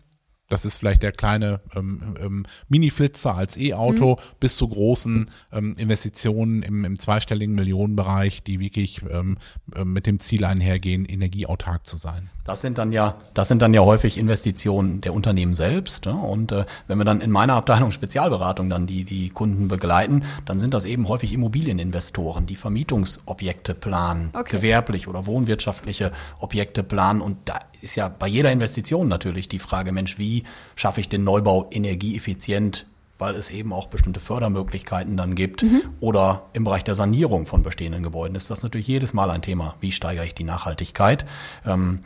das 0.51 0.65
ist 0.65 0.79
vielleicht 0.79 1.05
der 1.05 1.13
kleine 1.13 1.61
ähm, 1.77 2.17
ähm, 2.21 2.47
Mini-Flitzer 2.69 3.37
als 3.37 3.57
E-Auto 3.57 4.17
mhm. 4.17 4.37
bis 4.41 4.57
zu 4.57 4.69
großen 4.69 5.31
ähm, 5.53 5.75
Investitionen 5.79 6.63
im, 6.63 6.85
im 6.85 6.99
zweistelligen 6.99 7.55
Millionenbereich, 7.55 8.43
die 8.43 8.59
wirklich 8.59 9.01
ähm, 9.09 9.39
äh, 9.75 9.85
mit 9.85 10.07
dem 10.07 10.19
Ziel 10.19 10.45
einhergehen, 10.45 11.07
energieautark 11.07 11.87
zu 11.87 11.97
sein. 11.97 12.31
Das 12.51 12.63
sind 12.63 12.79
dann 12.79 12.91
ja, 12.91 13.15
das 13.33 13.47
sind 13.47 13.63
dann 13.63 13.73
ja 13.73 13.83
häufig 13.83 14.19
Investitionen 14.19 15.01
der 15.03 15.15
Unternehmen 15.15 15.55
selbst. 15.55 16.07
Ja? 16.07 16.15
Und 16.15 16.51
äh, 16.51 16.65
wenn 16.89 16.99
wir 16.99 17.05
dann 17.05 17.21
in 17.21 17.31
meiner 17.31 17.55
Abteilung 17.55 17.93
Spezialberatung 17.93 18.69
dann 18.69 18.89
die, 18.89 19.05
die 19.05 19.29
Kunden 19.29 19.69
begleiten, 19.69 20.25
dann 20.47 20.59
sind 20.59 20.75
das 20.75 20.85
eben 20.85 21.07
häufig 21.07 21.33
Immobilieninvestoren, 21.33 22.47
die 22.47 22.57
Vermietungsobjekte 22.57 23.75
planen, 23.75 24.31
okay. 24.33 24.57
gewerblich 24.57 25.07
oder 25.07 25.27
wohnwirtschaftliche 25.27 26.11
Objekte 26.41 26.83
planen. 26.83 27.21
Und 27.21 27.37
da 27.45 27.61
ist 27.83 27.95
ja 27.95 28.09
bei 28.09 28.27
jeder 28.27 28.51
Investition 28.51 29.07
natürlich 29.07 29.49
die 29.49 29.61
Frage, 29.61 29.93
Mensch, 29.93 30.19
wie 30.19 30.43
schaffe 30.75 31.01
ich 31.01 31.09
den 31.09 31.23
Neubau 31.23 31.71
energieeffizient 31.71 32.89
weil 33.21 33.35
es 33.35 33.51
eben 33.51 33.75
auch 33.75 33.89
bestimmte 33.89 34.19
Fördermöglichkeiten 34.19 35.15
dann 35.19 35.35
gibt. 35.35 35.63
Mhm. 35.63 35.83
Oder 36.01 36.47
im 36.55 36.65
Bereich 36.65 36.85
der 36.85 36.95
Sanierung 36.95 37.45
von 37.45 37.63
bestehenden 37.63 38.03
Gebäuden 38.03 38.35
ist 38.35 38.51
das 38.51 38.63
natürlich 38.63 38.87
jedes 38.87 39.13
Mal 39.13 39.31
ein 39.31 39.43
Thema. 39.43 39.75
Wie 39.81 39.93
steigere 39.93 40.25
ich 40.25 40.35
die 40.35 40.45
Nachhaltigkeit? 40.45 41.27
Ähm, 41.67 42.01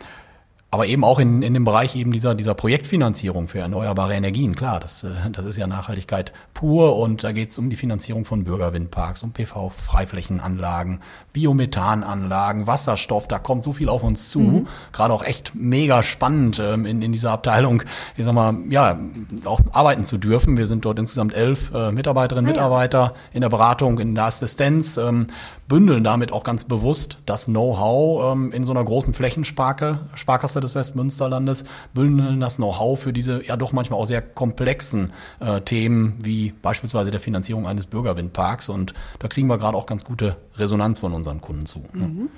aber 0.74 0.86
eben 0.86 1.04
auch 1.04 1.20
in, 1.20 1.42
in 1.42 1.54
dem 1.54 1.64
Bereich 1.64 1.94
eben 1.94 2.10
dieser, 2.10 2.34
dieser 2.34 2.54
Projektfinanzierung 2.54 3.46
für 3.46 3.60
erneuerbare 3.60 4.14
Energien. 4.14 4.56
Klar, 4.56 4.80
das, 4.80 5.04
äh, 5.04 5.10
das 5.30 5.46
ist 5.46 5.56
ja 5.56 5.68
Nachhaltigkeit 5.68 6.32
pur 6.52 6.98
und 6.98 7.22
da 7.22 7.30
geht 7.30 7.52
es 7.52 7.58
um 7.60 7.70
die 7.70 7.76
Finanzierung 7.76 8.24
von 8.24 8.42
Bürgerwindparks, 8.42 9.22
um 9.22 9.32
PV-Freiflächenanlagen, 9.32 10.98
Biomethananlagen, 11.32 12.66
Wasserstoff, 12.66 13.28
da 13.28 13.38
kommt 13.38 13.62
so 13.62 13.72
viel 13.72 13.88
auf 13.88 14.02
uns 14.02 14.30
zu. 14.30 14.40
Mhm. 14.40 14.66
Gerade 14.90 15.14
auch 15.14 15.22
echt 15.22 15.54
mega 15.54 16.02
spannend 16.02 16.58
ähm, 16.58 16.86
in, 16.86 17.00
in 17.02 17.12
dieser 17.12 17.30
Abteilung, 17.30 17.84
ich 18.16 18.24
sag 18.24 18.34
mal, 18.34 18.56
ja, 18.68 18.98
auch 19.44 19.60
arbeiten 19.70 20.02
zu 20.02 20.18
dürfen. 20.18 20.56
Wir 20.56 20.66
sind 20.66 20.84
dort 20.84 20.98
insgesamt 20.98 21.34
elf 21.34 21.72
äh, 21.72 21.92
Mitarbeiterinnen, 21.92 22.50
ah, 22.50 22.52
Mitarbeiter 22.52 23.14
in 23.32 23.42
der 23.42 23.48
Beratung, 23.48 24.00
in 24.00 24.16
der 24.16 24.24
Assistenz. 24.24 24.96
Ähm, 24.96 25.26
bündeln 25.68 26.04
damit 26.04 26.32
auch 26.32 26.44
ganz 26.44 26.64
bewusst 26.64 27.18
das 27.26 27.46
Know-how 27.46 28.32
ähm, 28.32 28.52
in 28.52 28.64
so 28.64 28.72
einer 28.72 28.84
großen 28.84 29.14
Flächensparke, 29.14 30.00
Sparkasse 30.14 30.60
des 30.60 30.74
Westmünsterlandes, 30.74 31.64
bündeln 31.94 32.40
das 32.40 32.56
Know-how 32.56 33.00
für 33.00 33.12
diese 33.12 33.44
ja 33.44 33.56
doch 33.56 33.72
manchmal 33.72 33.98
auch 33.98 34.06
sehr 34.06 34.22
komplexen 34.22 35.12
äh, 35.40 35.60
Themen 35.60 36.18
wie 36.22 36.52
beispielsweise 36.62 37.10
der 37.10 37.20
Finanzierung 37.20 37.66
eines 37.66 37.86
Bürgerwindparks. 37.86 38.68
Und 38.68 38.94
da 39.18 39.28
kriegen 39.28 39.48
wir 39.48 39.58
gerade 39.58 39.76
auch 39.76 39.86
ganz 39.86 40.04
gute 40.04 40.36
Resonanz 40.56 40.98
von 40.98 41.12
unseren 41.12 41.40
Kunden 41.40 41.66
zu. 41.66 41.82
Mhm. 41.92 42.28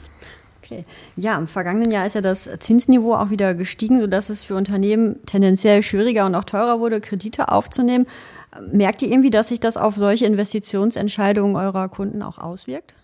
Okay. 0.63 0.85
Ja, 1.15 1.39
im 1.39 1.47
vergangenen 1.47 1.93
Jahr 1.93 2.07
ist 2.07 2.15
ja 2.15 2.21
das 2.21 2.51
Zinsniveau 2.59 3.15
auch 3.15 3.31
wieder 3.31 3.55
gestiegen, 3.55 4.01
sodass 4.01 4.31
es 4.31 4.43
für 4.43 4.57
Unternehmen 4.57 5.25
tendenziell 5.25 5.83
schwieriger 5.85 6.27
und 6.27 6.35
auch 6.35 6.45
teurer 6.45 6.81
wurde, 6.81 7.01
Kredite 7.01 7.53
aufzunehmen. 7.53 8.07
Merkt 8.73 9.03
ihr 9.03 9.11
irgendwie, 9.11 9.31
dass 9.31 9.49
sich 9.49 9.61
das 9.61 9.77
auf 9.77 9.97
solche 9.97 10.27
Investitionsentscheidungen 10.27 11.55
eurer 11.55 11.89
Kunden 11.89 12.21
auch 12.23 12.39
auswirkt? 12.39 12.95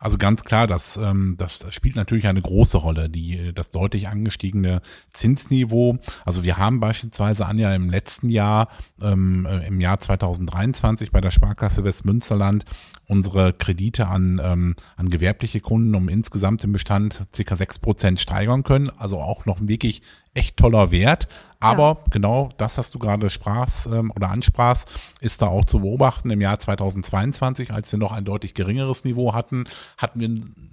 Also 0.00 0.16
ganz 0.16 0.44
klar, 0.44 0.68
das, 0.68 0.96
ähm, 0.96 1.34
das 1.38 1.66
spielt 1.74 1.96
natürlich 1.96 2.28
eine 2.28 2.40
große 2.40 2.78
Rolle, 2.78 3.10
die, 3.10 3.52
das 3.52 3.70
deutlich 3.70 4.06
angestiegene 4.06 4.80
Zinsniveau. 5.12 5.98
Also 6.24 6.44
wir 6.44 6.56
haben 6.56 6.78
beispielsweise 6.78 7.46
Anja 7.46 7.74
im 7.74 7.90
letzten 7.90 8.28
Jahr, 8.28 8.68
ähm, 9.02 9.44
äh, 9.44 9.66
im 9.66 9.80
Jahr 9.80 9.98
2023 9.98 11.10
bei 11.10 11.20
der 11.20 11.32
Sparkasse 11.32 11.82
Westmünsterland 11.82 12.64
unsere 13.08 13.52
Kredite 13.52 14.06
an, 14.06 14.40
ähm, 14.42 14.76
an 14.96 15.08
gewerbliche 15.08 15.60
Kunden 15.60 15.94
um 15.96 16.08
insgesamt 16.08 16.62
im 16.62 16.72
Bestand 16.72 17.22
circa 17.34 17.56
sechs 17.56 17.80
Prozent 17.80 18.20
steigern 18.20 18.62
können. 18.62 18.90
Also 18.98 19.18
auch 19.18 19.46
noch 19.46 19.58
wirklich 19.60 20.02
echt 20.34 20.56
toller 20.56 20.90
Wert. 20.90 21.28
Aber 21.60 21.82
ja. 21.82 21.98
genau 22.10 22.50
das, 22.56 22.78
was 22.78 22.90
du 22.90 23.00
gerade 23.00 23.30
sprachst 23.30 23.86
ähm, 23.86 24.12
oder 24.14 24.30
ansprachst, 24.30 24.88
ist 25.20 25.42
da 25.42 25.48
auch 25.48 25.64
zu 25.64 25.80
beobachten. 25.80 26.30
Im 26.30 26.40
Jahr 26.40 26.58
2022, 26.58 27.72
als 27.72 27.90
wir 27.90 27.98
noch 27.98 28.12
ein 28.12 28.24
deutlich 28.24 28.54
geringeres 28.54 29.04
Niveau 29.04 29.34
hatten, 29.34 29.64
hatten 29.96 30.20
wir 30.20 30.30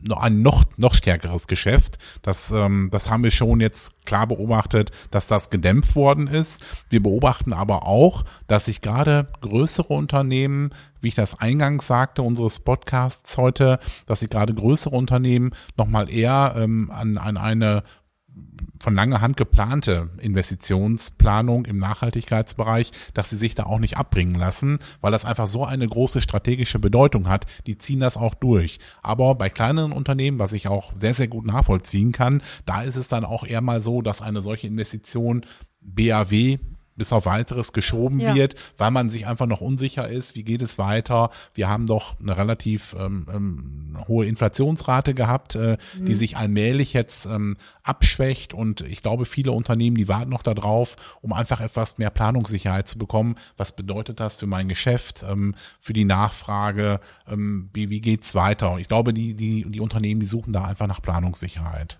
noch 0.07 0.21
ein 0.21 0.43
noch, 0.43 0.65
noch 0.77 0.93
stärkeres 0.93 1.47
Geschäft. 1.47 1.97
Das, 2.21 2.51
ähm, 2.51 2.89
das 2.91 3.09
haben 3.09 3.23
wir 3.23 3.31
schon 3.31 3.61
jetzt 3.61 4.05
klar 4.05 4.27
beobachtet, 4.27 4.91
dass 5.09 5.25
das 5.25 5.49
gedämpft 5.49 5.95
worden 5.95 6.27
ist. 6.27 6.63
Wir 6.91 7.01
beobachten 7.01 7.53
aber 7.53 7.87
auch, 7.87 8.23
dass 8.45 8.65
sich 8.65 8.81
gerade 8.81 9.27
größere 9.41 9.93
Unternehmen 9.93 10.71
wie 11.01 11.09
ich 11.09 11.15
das 11.15 11.39
eingangs 11.39 11.85
sagte, 11.85 12.23
unseres 12.23 12.61
Podcasts 12.61 13.37
heute, 13.37 13.77
dass 14.07 14.21
sich 14.21 14.29
gerade 14.31 14.55
größere 14.55 14.95
Unternehmen 14.95 15.51
nochmal 15.77 16.09
eher 16.09 16.55
ähm, 16.57 16.89
an, 16.89 17.19
an 17.19 17.37
eine 17.37 17.83
von 18.79 18.93
langer 18.93 19.21
Hand 19.21 19.37
geplante 19.37 20.09
Investitionsplanung 20.19 21.65
im 21.65 21.77
Nachhaltigkeitsbereich, 21.77 22.91
dass 23.13 23.29
sie 23.29 23.37
sich 23.37 23.55
da 23.55 23.63
auch 23.63 23.79
nicht 23.79 23.97
abbringen 23.97 24.35
lassen, 24.35 24.79
weil 25.01 25.11
das 25.11 25.25
einfach 25.25 25.47
so 25.47 25.65
eine 25.65 25.87
große 25.87 26.21
strategische 26.21 26.77
Bedeutung 26.79 27.27
hat. 27.27 27.47
Die 27.65 27.77
ziehen 27.77 27.99
das 27.99 28.17
auch 28.17 28.35
durch. 28.35 28.79
Aber 29.01 29.35
bei 29.35 29.49
kleineren 29.49 29.91
Unternehmen, 29.91 30.39
was 30.39 30.53
ich 30.53 30.67
auch 30.67 30.93
sehr, 30.95 31.13
sehr 31.13 31.27
gut 31.27 31.45
nachvollziehen 31.45 32.11
kann, 32.11 32.43
da 32.65 32.83
ist 32.83 32.95
es 32.95 33.07
dann 33.07 33.25
auch 33.25 33.43
eher 33.43 33.61
mal 33.61 33.81
so, 33.81 34.01
dass 34.01 34.21
eine 34.21 34.41
solche 34.41 34.67
Investition 34.67 35.45
BAW 35.81 36.59
bis 36.95 37.11
auf 37.11 37.25
weiteres 37.25 37.73
geschoben 37.73 38.19
ja. 38.19 38.35
wird, 38.35 38.55
weil 38.77 38.91
man 38.91 39.09
sich 39.09 39.27
einfach 39.27 39.47
noch 39.47 39.61
unsicher 39.61 40.07
ist, 40.07 40.35
wie 40.35 40.43
geht 40.43 40.61
es 40.61 40.77
weiter. 40.77 41.29
Wir 41.53 41.69
haben 41.69 41.87
doch 41.87 42.19
eine 42.19 42.37
relativ 42.37 42.95
ähm, 42.99 43.27
ähm, 43.33 43.97
hohe 44.07 44.25
Inflationsrate 44.25 45.13
gehabt, 45.13 45.55
äh, 45.55 45.77
mhm. 45.97 46.05
die 46.05 46.13
sich 46.13 46.37
allmählich 46.37 46.93
jetzt 46.93 47.25
ähm, 47.25 47.57
abschwächt 47.83 48.53
und 48.53 48.81
ich 48.81 49.01
glaube, 49.01 49.25
viele 49.25 49.51
Unternehmen, 49.51 49.97
die 49.97 50.07
warten 50.07 50.29
noch 50.29 50.43
darauf, 50.43 50.95
um 51.21 51.33
einfach 51.33 51.61
etwas 51.61 51.97
mehr 51.97 52.09
Planungssicherheit 52.09 52.87
zu 52.87 52.97
bekommen. 52.97 53.35
Was 53.57 53.75
bedeutet 53.75 54.19
das 54.19 54.37
für 54.37 54.47
mein 54.47 54.67
Geschäft, 54.67 55.25
ähm, 55.29 55.55
für 55.79 55.93
die 55.93 56.05
Nachfrage, 56.05 56.99
ähm, 57.27 57.69
wie, 57.73 57.89
wie 57.89 58.01
geht's 58.01 58.35
weiter? 58.35 58.77
Ich 58.79 58.87
glaube, 58.87 59.13
die, 59.13 59.35
die, 59.35 59.69
die 59.69 59.79
Unternehmen, 59.79 60.19
die 60.19 60.25
suchen 60.25 60.53
da 60.53 60.63
einfach 60.65 60.87
nach 60.87 61.01
Planungssicherheit. 61.01 61.99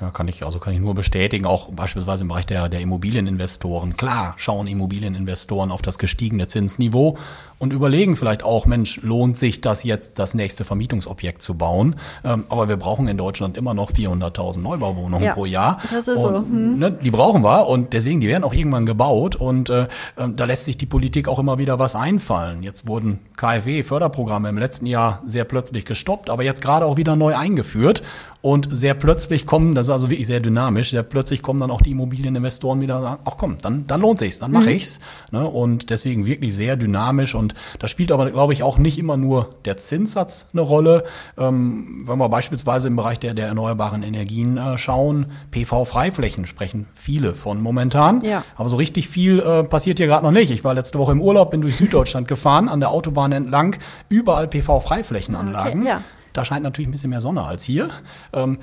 Ja, 0.00 0.10
kann 0.10 0.26
ich, 0.26 0.44
also 0.44 0.58
kann 0.58 0.74
ich 0.74 0.80
nur 0.80 0.94
bestätigen, 0.94 1.46
auch 1.46 1.70
beispielsweise 1.72 2.24
im 2.24 2.28
Bereich 2.28 2.46
der, 2.46 2.68
der 2.68 2.80
Immobilieninvestoren. 2.80 3.96
Klar 3.96 4.34
schauen 4.36 4.66
Immobilieninvestoren 4.66 5.70
auf 5.70 5.80
das 5.80 5.98
gestiegene 5.98 6.48
Zinsniveau 6.48 7.16
und 7.62 7.72
überlegen 7.72 8.16
vielleicht 8.16 8.42
auch, 8.42 8.66
Mensch, 8.66 9.00
lohnt 9.02 9.36
sich 9.36 9.60
das 9.60 9.84
jetzt, 9.84 10.18
das 10.18 10.34
nächste 10.34 10.64
Vermietungsobjekt 10.64 11.42
zu 11.42 11.56
bauen? 11.56 11.94
Ähm, 12.24 12.44
aber 12.48 12.68
wir 12.68 12.76
brauchen 12.76 13.06
in 13.06 13.16
Deutschland 13.16 13.56
immer 13.56 13.74
noch 13.74 13.92
400.000 13.92 14.58
Neubauwohnungen 14.58 15.26
ja, 15.26 15.34
pro 15.34 15.46
Jahr. 15.46 15.78
Das 15.92 16.08
ist 16.08 16.16
und, 16.16 16.34
so. 16.34 16.38
Hm. 16.40 16.78
Ne, 16.80 16.90
die 16.90 17.12
brauchen 17.12 17.44
wir 17.44 17.68
und 17.68 17.92
deswegen, 17.92 18.20
die 18.20 18.26
werden 18.26 18.42
auch 18.42 18.54
irgendwann 18.54 18.84
gebaut 18.84 19.36
und 19.36 19.70
äh, 19.70 19.86
ähm, 20.18 20.34
da 20.34 20.44
lässt 20.46 20.64
sich 20.64 20.76
die 20.76 20.86
Politik 20.86 21.28
auch 21.28 21.38
immer 21.38 21.58
wieder 21.58 21.78
was 21.78 21.94
einfallen. 21.94 22.64
Jetzt 22.64 22.88
wurden 22.88 23.20
KfW-Förderprogramme 23.36 24.48
im 24.48 24.58
letzten 24.58 24.86
Jahr 24.86 25.22
sehr 25.24 25.44
plötzlich 25.44 25.84
gestoppt, 25.84 26.30
aber 26.30 26.42
jetzt 26.42 26.62
gerade 26.62 26.84
auch 26.84 26.96
wieder 26.96 27.14
neu 27.14 27.36
eingeführt 27.36 28.02
und 28.42 28.76
sehr 28.76 28.94
plötzlich 28.94 29.46
kommen, 29.46 29.76
das 29.76 29.86
ist 29.86 29.90
also 29.90 30.10
wirklich 30.10 30.26
sehr 30.26 30.40
dynamisch, 30.40 30.90
sehr 30.90 31.04
plötzlich 31.04 31.42
kommen 31.42 31.60
dann 31.60 31.70
auch 31.70 31.80
die 31.80 31.92
Immobilieninvestoren 31.92 32.80
wieder 32.80 32.96
und 32.96 33.02
sagen, 33.02 33.20
ach 33.24 33.36
komm, 33.38 33.56
dann, 33.62 33.86
dann 33.86 34.00
lohnt 34.00 34.18
sich's, 34.18 34.40
dann 34.40 34.50
mache 34.50 34.64
mhm. 34.64 34.76
ich's. 34.76 35.00
Ne? 35.30 35.46
Und 35.46 35.90
deswegen 35.90 36.26
wirklich 36.26 36.52
sehr 36.52 36.76
dynamisch 36.76 37.36
und 37.36 37.54
da 37.78 37.86
spielt 37.86 38.10
aber, 38.10 38.28
glaube 38.30 38.52
ich, 38.52 38.64
auch 38.64 38.78
nicht 38.78 38.98
immer 38.98 39.16
nur 39.16 39.50
der 39.64 39.76
Zinssatz 39.76 40.48
eine 40.52 40.62
Rolle. 40.62 41.04
Ähm, 41.38 42.02
wenn 42.06 42.18
wir 42.18 42.28
beispielsweise 42.28 42.88
im 42.88 42.96
Bereich 42.96 43.20
der, 43.20 43.34
der 43.34 43.46
erneuerbaren 43.46 44.02
Energien 44.02 44.56
äh, 44.56 44.76
schauen, 44.76 45.26
PV-Freiflächen 45.52 46.44
sprechen 46.44 46.88
viele 46.94 47.34
von 47.34 47.60
momentan. 47.60 48.24
Ja. 48.24 48.42
Aber 48.56 48.68
so 48.68 48.74
richtig 48.76 49.08
viel 49.08 49.38
äh, 49.38 49.62
passiert 49.62 49.98
hier 49.98 50.08
gerade 50.08 50.24
noch 50.24 50.32
nicht. 50.32 50.50
Ich 50.50 50.64
war 50.64 50.74
letzte 50.74 50.98
Woche 50.98 51.12
im 51.12 51.20
Urlaub, 51.20 51.52
bin 51.52 51.60
durch 51.60 51.76
Süddeutschland 51.76 52.26
gefahren, 52.26 52.68
an 52.68 52.80
der 52.80 52.90
Autobahn 52.90 53.30
entlang, 53.30 53.76
überall 54.08 54.48
PV-Freiflächenanlagen. 54.48 55.82
Okay, 55.82 55.90
ja. 55.90 56.02
Da 56.32 56.44
scheint 56.44 56.62
natürlich 56.62 56.88
ein 56.88 56.92
bisschen 56.92 57.10
mehr 57.10 57.20
Sonne 57.20 57.42
als 57.42 57.64
hier. 57.64 57.90
Ähm, 58.32 58.58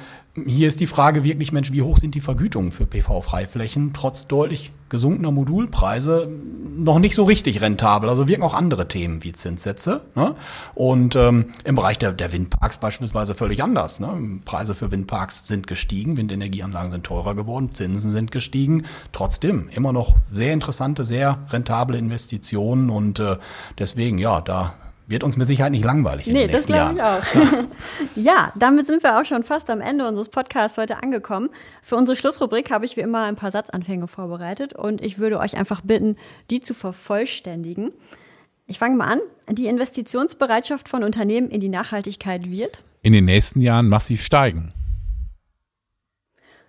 hier 0.46 0.68
ist 0.68 0.80
die 0.80 0.88
Frage 0.88 1.24
wirklich, 1.24 1.52
Mensch, 1.52 1.72
wie 1.72 1.82
hoch 1.82 1.98
sind 1.98 2.16
die 2.16 2.22
Vergütungen 2.22 2.72
für 2.72 2.86
PV-Freiflächen? 2.86 3.94
Trotz 3.94 4.28
deutlich 4.28 4.72
gesunkener 4.90 5.32
Modulpreise 5.32 6.30
noch 6.78 7.00
nicht 7.00 7.14
so 7.14 7.24
richtig 7.24 7.62
rentabel. 7.62 8.10
Also 8.10 8.28
wirken 8.28 8.44
auch 8.44 8.54
andere 8.54 8.88
Themen 8.88 9.24
wie 9.24 9.34
Zinssätze. 9.34 10.02
Ne? 10.16 10.36
Und 10.76 11.16
ähm, 11.16 11.46
im 11.64 11.76
Bereich 11.76 12.00
der, 12.00 12.12
der 12.12 12.32
Windparks 12.32 12.80
beispielsweise 12.80 13.36
völlig 13.36 13.64
anders. 13.64 14.00
Ne? 14.00 14.42
Preise 14.46 14.76
für 14.76 14.92
Windparks 14.92 15.48
sind 15.48 15.68
gestiegen, 15.68 16.18
Windenergieanlagen 16.18 16.92
sind 16.92 17.06
teurer 17.06 17.36
geworden, 17.36 17.74
Zinsen 17.74 18.10
sind 18.10 18.32
gestiegen. 18.32 18.84
Trotzdem 19.12 19.70
immer 19.70 19.94
noch 19.94 20.16
sehr 20.32 20.54
interessante, 20.54 21.04
sehr 21.04 21.40
rentable 21.50 21.98
Investitionen 21.98 22.90
und 22.90 23.20
äh, 23.20 23.38
deswegen, 23.78 24.18
ja, 24.18 24.42
da 24.42 24.74
wird 25.10 25.24
uns 25.24 25.38
mit 25.38 25.48
Sicherheit 25.48 25.72
nicht 25.72 25.84
langweilig. 25.84 26.28
Nee, 26.28 26.48
das 26.48 26.68
glaube 26.68 26.96
ich 26.96 27.02
auch. 27.02 27.24
ja, 28.16 28.54
damit 28.56 28.86
sind 28.86 29.04
wir 29.04 29.20
auch 29.20 29.26
schon 29.26 29.44
fast 29.44 29.70
am 29.70 29.82
Ende 29.82 30.08
unseres 30.08 30.30
Podcasts 30.30 30.78
heute 30.78 31.02
angekommen. 31.02 31.50
Für 31.82 31.96
unsere 31.96 32.16
Schlussrubrik 32.16 32.72
habe 32.72 32.86
ich 32.86 32.96
wie 32.96 33.02
immer 33.02 33.24
ein 33.24 33.36
paar 33.36 33.52
Satzanfänge 33.52 34.08
vorbereitet 34.08 34.74
und 34.74 35.02
ich 35.02 35.18
würde 35.18 35.40
euch 35.40 35.58
einfach 35.58 35.82
bitten, 35.82 36.16
die 36.52 36.62
zu 36.62 36.74
vervollständigen. 36.74 37.92
Ich 38.68 38.78
fange 38.78 38.96
mal 38.96 39.08
an. 39.08 39.20
Die 39.50 39.66
Investitionsbereitschaft 39.66 40.88
von 40.88 41.04
Unternehmen 41.04 41.50
in 41.50 41.60
die 41.60 41.70
Nachhaltigkeit 41.70 42.52
wird 42.52 42.84
in 43.02 43.14
den 43.14 43.26
nächsten 43.26 43.62
Jahren 43.62 43.88
massiv 43.88 44.22
steigen. 44.22 44.74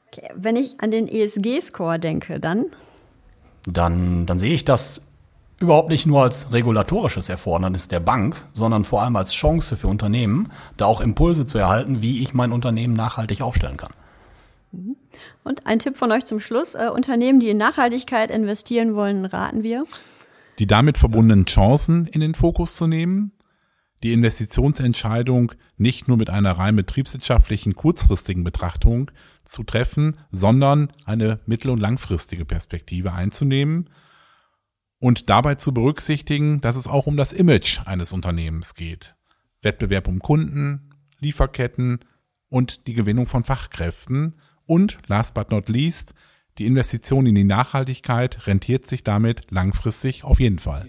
Okay, 0.08 0.28
wenn 0.34 0.56
ich 0.56 0.80
an 0.80 0.90
den 0.90 1.08
ESG-Score 1.08 1.98
denke, 1.98 2.40
dann? 2.40 2.66
Dann, 3.64 4.26
dann 4.26 4.38
sehe 4.38 4.54
ich 4.54 4.64
das 4.64 5.02
überhaupt 5.60 5.90
nicht 5.90 6.06
nur 6.06 6.22
als 6.22 6.52
regulatorisches 6.52 7.28
Erfordernis 7.28 7.86
der 7.88 8.00
Bank, 8.00 8.34
sondern 8.52 8.82
vor 8.82 9.02
allem 9.02 9.14
als 9.16 9.32
Chance 9.32 9.76
für 9.76 9.88
Unternehmen, 9.88 10.50
da 10.76 10.86
auch 10.86 11.00
Impulse 11.00 11.46
zu 11.46 11.58
erhalten, 11.58 12.02
wie 12.02 12.22
ich 12.22 12.34
mein 12.34 12.50
Unternehmen 12.50 12.94
nachhaltig 12.94 13.42
aufstellen 13.42 13.76
kann. 13.76 13.92
Mhm. 14.72 14.96
Und 15.44 15.66
ein 15.66 15.78
Tipp 15.78 15.96
von 15.96 16.10
euch 16.12 16.24
zum 16.24 16.40
Schluss. 16.40 16.74
Äh, 16.74 16.88
Unternehmen, 16.92 17.40
die 17.40 17.50
in 17.50 17.58
Nachhaltigkeit 17.58 18.30
investieren 18.30 18.94
wollen, 18.94 19.26
raten 19.26 19.62
wir. 19.62 19.84
Die 20.58 20.66
damit 20.66 20.96
verbundenen 20.98 21.44
Chancen 21.44 22.06
in 22.06 22.20
den 22.20 22.34
Fokus 22.34 22.76
zu 22.76 22.86
nehmen, 22.86 23.32
die 24.02 24.14
Investitionsentscheidung 24.14 25.52
nicht 25.76 26.08
nur 26.08 26.16
mit 26.16 26.30
einer 26.30 26.52
rein 26.52 26.74
betriebswirtschaftlichen 26.74 27.74
kurzfristigen 27.74 28.44
Betrachtung 28.44 29.10
zu 29.44 29.62
treffen, 29.62 30.16
sondern 30.30 30.90
eine 31.04 31.40
mittel- 31.44 31.70
und 31.70 31.80
langfristige 31.80 32.46
Perspektive 32.46 33.12
einzunehmen 33.12 33.90
und 35.00 35.28
dabei 35.28 35.56
zu 35.56 35.74
berücksichtigen, 35.74 36.60
dass 36.60 36.76
es 36.76 36.86
auch 36.86 37.06
um 37.06 37.16
das 37.16 37.32
Image 37.32 37.80
eines 37.86 38.12
Unternehmens 38.12 38.74
geht. 38.74 39.14
Wettbewerb 39.62 40.06
um 40.06 40.20
Kunden, 40.20 40.90
Lieferketten 41.18 42.00
und 42.48 42.86
die 42.86 42.94
Gewinnung 42.94 43.26
von 43.26 43.42
Fachkräften 43.42 44.34
und, 44.66 44.98
last 45.08 45.34
but 45.34 45.50
not 45.50 45.68
least, 45.68 46.14
die 46.58 46.66
Investition 46.66 47.26
in 47.26 47.34
die 47.34 47.44
Nachhaltigkeit 47.44 48.46
rentiert 48.46 48.86
sich 48.86 49.02
damit 49.02 49.50
langfristig 49.50 50.24
auf 50.24 50.38
jeden 50.38 50.58
Fall. 50.58 50.88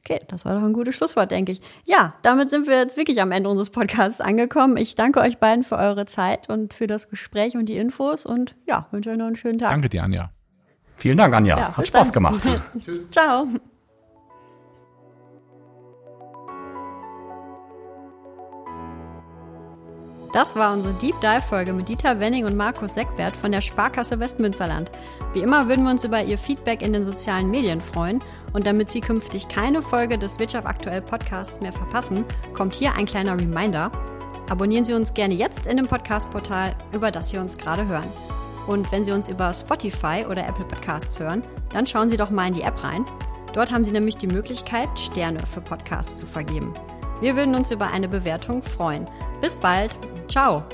Okay, 0.00 0.20
das 0.28 0.44
war 0.44 0.54
doch 0.54 0.62
ein 0.62 0.72
gutes 0.72 0.94
Schlusswort, 0.94 1.32
denke 1.32 1.50
ich. 1.50 1.60
Ja, 1.84 2.14
damit 2.22 2.48
sind 2.48 2.68
wir 2.68 2.78
jetzt 2.78 2.96
wirklich 2.96 3.20
am 3.20 3.32
Ende 3.32 3.48
unseres 3.48 3.70
Podcasts 3.70 4.20
angekommen. 4.20 4.76
Ich 4.76 4.94
danke 4.94 5.20
euch 5.20 5.38
beiden 5.38 5.64
für 5.64 5.76
eure 5.76 6.06
Zeit 6.06 6.48
und 6.48 6.74
für 6.74 6.86
das 6.86 7.08
Gespräch 7.08 7.56
und 7.56 7.66
die 7.66 7.76
Infos 7.76 8.24
und 8.24 8.54
ja, 8.68 8.86
wünsche 8.92 9.10
euch 9.10 9.16
noch 9.16 9.26
einen 9.26 9.36
schönen 9.36 9.58
Tag. 9.58 9.70
Danke 9.70 9.88
dir, 9.88 10.04
Anja. 10.04 10.30
Vielen 10.96 11.18
Dank, 11.18 11.34
Anja. 11.34 11.58
Ja, 11.58 11.76
Hat 11.76 11.86
Spaß 11.86 12.12
dann. 12.12 12.14
gemacht. 12.14 12.42
Ciao. 13.12 13.46
Das 20.32 20.54
war 20.56 20.72
unsere 20.72 20.92
Deep 20.94 21.18
Dive 21.20 21.40
Folge 21.40 21.72
mit 21.72 21.88
Dieter 21.88 22.20
Wenning 22.20 22.44
und 22.44 22.56
Markus 22.56 22.94
Seckbert 22.94 23.34
von 23.34 23.52
der 23.52 23.60
Sparkasse 23.62 24.18
Westmünsterland. 24.20 24.90
Wie 25.32 25.40
immer 25.40 25.68
würden 25.68 25.84
wir 25.84 25.90
uns 25.90 26.04
über 26.04 26.22
Ihr 26.22 26.36
Feedback 26.36 26.82
in 26.82 26.92
den 26.92 27.04
sozialen 27.04 27.50
Medien 27.50 27.80
freuen. 27.80 28.18
Und 28.52 28.66
damit 28.66 28.90
Sie 28.90 29.00
künftig 29.00 29.48
keine 29.48 29.80
Folge 29.82 30.18
des 30.18 30.38
Wirtschaft 30.38 30.66
aktuell 30.66 31.00
Podcasts 31.00 31.60
mehr 31.60 31.72
verpassen, 31.72 32.24
kommt 32.52 32.74
hier 32.74 32.94
ein 32.96 33.06
kleiner 33.06 33.38
Reminder. 33.38 33.90
Abonnieren 34.50 34.84
Sie 34.84 34.94
uns 34.94 35.14
gerne 35.14 35.34
jetzt 35.34 35.66
in 35.66 35.76
dem 35.78 35.86
Podcast-Portal, 35.86 36.74
über 36.92 37.10
das 37.10 37.30
Sie 37.30 37.38
uns 37.38 37.56
gerade 37.56 37.86
hören. 37.86 38.04
Und 38.66 38.90
wenn 38.92 39.04
Sie 39.04 39.12
uns 39.12 39.28
über 39.28 39.52
Spotify 39.52 40.24
oder 40.28 40.46
Apple 40.46 40.64
Podcasts 40.64 41.18
hören, 41.20 41.42
dann 41.72 41.86
schauen 41.86 42.10
Sie 42.10 42.16
doch 42.16 42.30
mal 42.30 42.48
in 42.48 42.54
die 42.54 42.62
App 42.62 42.82
rein. 42.82 43.04
Dort 43.52 43.72
haben 43.72 43.84
Sie 43.84 43.92
nämlich 43.92 44.16
die 44.16 44.26
Möglichkeit, 44.26 44.88
Sterne 44.98 45.46
für 45.46 45.60
Podcasts 45.60 46.18
zu 46.18 46.26
vergeben. 46.26 46.74
Wir 47.20 47.36
würden 47.36 47.54
uns 47.54 47.70
über 47.70 47.90
eine 47.90 48.08
Bewertung 48.08 48.62
freuen. 48.62 49.08
Bis 49.40 49.56
bald. 49.56 49.92
Ciao. 50.28 50.64